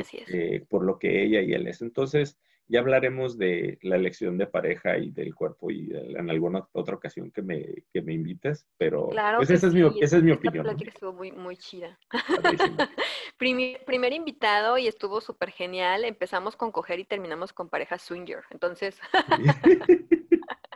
Así 0.00 0.18
es. 0.18 0.28
Este, 0.28 0.66
por 0.68 0.84
lo 0.84 0.98
que 0.98 1.22
ella 1.22 1.40
y 1.40 1.52
él 1.52 1.66
es. 1.66 1.82
Entonces, 1.82 2.38
ya 2.68 2.80
hablaremos 2.80 3.36
de 3.36 3.78
la 3.82 3.96
elección 3.96 4.38
de 4.38 4.46
pareja 4.46 4.96
y 4.96 5.10
del 5.10 5.34
cuerpo 5.34 5.70
y 5.70 5.90
en 5.92 6.30
alguna 6.30 6.66
otra 6.72 6.94
ocasión 6.94 7.30
que 7.30 7.42
me, 7.42 7.84
que 7.92 8.00
me 8.00 8.14
invites, 8.14 8.66
pero 8.78 9.08
claro 9.08 9.38
pues 9.38 9.50
esa, 9.50 9.66
es 9.66 9.74
mi, 9.74 9.82
esa 10.00 10.16
es 10.16 10.22
mi 10.22 10.32
opinión. 10.32 10.66
La 10.66 10.72
estuvo 10.72 11.12
muy, 11.12 11.32
muy 11.32 11.56
chida. 11.56 11.98
primer, 13.36 13.84
primer, 13.84 14.12
invitado 14.12 14.78
y 14.78 14.86
estuvo 14.86 15.20
súper 15.20 15.50
genial. 15.50 16.04
Empezamos 16.04 16.56
con 16.56 16.72
coger 16.72 17.00
y 17.00 17.04
terminamos 17.04 17.52
con 17.52 17.68
pareja 17.68 17.98
swinger. 17.98 18.44
Entonces... 18.50 18.98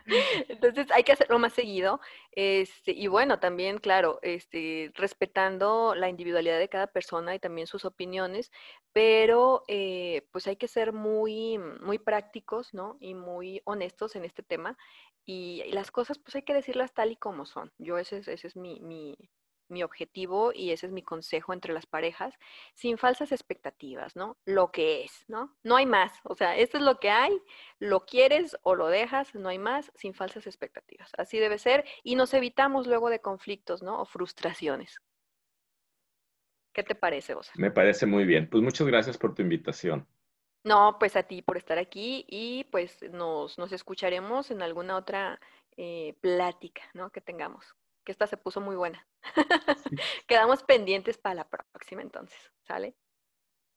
Entonces 0.49 0.87
hay 0.93 1.03
que 1.05 1.13
hacerlo 1.13 1.39
más 1.39 1.53
seguido. 1.53 2.01
Este, 2.33 2.93
y 2.93 3.07
bueno, 3.09 3.39
también, 3.41 3.79
claro, 3.79 4.19
este, 4.23 4.93
respetando 4.95 5.95
la 5.95 6.09
individualidad 6.09 6.59
de 6.59 6.69
cada 6.69 6.87
persona 6.87 7.35
y 7.35 7.39
también 7.39 7.67
sus 7.67 7.85
opiniones, 7.85 8.53
pero 8.93 9.65
eh, 9.69 10.27
pues 10.33 10.47
hay 10.47 10.57
que 10.57 10.69
ser 10.69 10.93
muy, 10.93 11.59
muy 11.59 11.99
prácticos, 11.99 12.75
¿no? 12.75 12.97
Y 13.01 13.15
muy 13.15 13.61
honestos 13.65 14.17
en 14.17 14.25
este 14.25 14.43
tema. 14.43 14.77
Y, 15.25 15.65
las 15.73 15.91
cosas, 15.91 16.19
pues 16.19 16.37
hay 16.37 16.43
que 16.43 16.55
decirlas 16.55 16.95
tal 16.95 17.11
y 17.13 17.17
como 17.17 17.47
son. 17.47 17.73
Yo 17.79 17.99
ese 17.99 18.19
es, 18.19 18.29
ese 18.29 18.47
es 18.47 18.57
mi, 18.57 18.81
mi, 18.81 19.17
mi 19.69 19.83
objetivo 19.83 20.53
y 20.55 20.71
ese 20.71 20.87
es 20.87 20.93
mi 20.93 21.03
consejo 21.03 21.53
entre 21.53 21.73
las 21.73 21.87
parejas, 21.87 22.35
sin 22.75 22.99
falsas 22.99 23.33
expectativas, 23.33 24.17
¿no? 24.17 24.37
Lo 24.45 24.71
que 24.71 25.05
es, 25.05 25.25
¿no? 25.29 25.57
No 25.63 25.77
hay 25.77 25.87
más, 25.87 26.13
o 26.25 26.35
sea, 26.35 26.57
esto 26.57 26.79
es 26.79 26.85
lo 26.85 26.99
que 26.99 27.11
hay, 27.11 27.41
lo 27.79 28.05
quieres 28.07 28.57
o 28.63 28.75
lo 28.75 28.89
dejas, 28.89 29.35
no 29.35 29.49
hay 29.49 29.59
más, 29.59 29.93
sin 29.95 30.15
falsas 30.15 30.47
expectativas. 30.47 31.11
Así 31.19 31.39
debe 31.39 31.59
ser 31.59 31.85
y 32.03 32.15
nos 32.15 32.35
evitamos 32.35 32.87
luego 32.87 33.11
de 33.11 33.21
conflictos, 33.21 33.83
¿no? 33.83 34.01
O 34.01 34.05
frustraciones. 34.05 34.99
¿Qué 36.73 36.83
te 36.83 36.95
parece, 36.95 37.35
vos? 37.35 37.51
Me 37.57 37.71
parece 37.71 38.05
muy 38.05 38.25
bien. 38.25 38.51
Pues 38.51 38.63
muchas 38.63 38.87
gracias 38.87 39.17
por 39.17 39.35
tu 39.35 39.41
invitación. 39.41 40.07
No, 40.63 40.97
pues 40.99 41.17
a 41.17 41.23
ti 41.23 41.41
por 41.41 41.57
estar 41.57 41.79
aquí 41.79 42.27
y 42.29 42.65
pues 42.65 43.01
nos, 43.13 43.57
nos 43.57 43.73
escucharemos 43.73 44.51
en 44.51 44.61
alguna 44.63 44.97
otra 44.97 45.41
eh, 45.77 46.17
plática, 46.21 46.83
¿no? 46.93 47.11
Que 47.11 47.21
tengamos 47.21 47.77
que 48.07 48.13
esta 48.13 48.27
se 48.27 48.39
puso 48.39 48.63
muy 48.63 48.77
buena. 48.77 49.07
Quedamos 50.27 50.63
pendientes 50.63 51.19
para 51.19 51.35
la 51.35 51.49
próxima 51.49 52.01
entonces, 52.01 52.39
¿sale? 52.63 52.95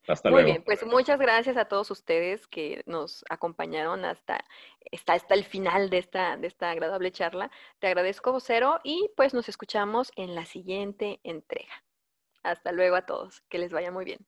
Hasta 0.08 0.30
muy 0.30 0.44
bien, 0.44 0.64
pues 0.64 0.86
muchas 0.86 1.20
gracias 1.20 1.58
a 1.58 1.66
todos 1.66 1.92
ustedes 1.92 2.48
que 2.48 2.82
nos 2.86 3.26
acompañaron 3.30 4.06
hasta, 4.06 4.46
hasta, 5.06 5.34
el 5.36 5.44
final 5.44 5.90
de 5.90 5.98
esta, 5.98 6.38
de 6.38 6.48
esta 6.48 6.72
agradable 6.72 7.12
charla. 7.12 7.52
Te 7.80 7.88
agradezco, 7.88 8.32
vocero, 8.32 8.80
y 8.84 9.12
pues 9.18 9.34
nos 9.34 9.50
escuchamos 9.50 10.12
en 10.16 10.36
la 10.36 10.46
siguiente 10.46 11.20
entrega. 11.24 11.84
Hasta 12.44 12.72
luego 12.72 12.96
a 12.96 13.06
todos, 13.06 13.42
que 13.50 13.60
les 13.60 13.72
vaya 13.72 13.92
muy 13.92 14.06
bien. 14.06 14.26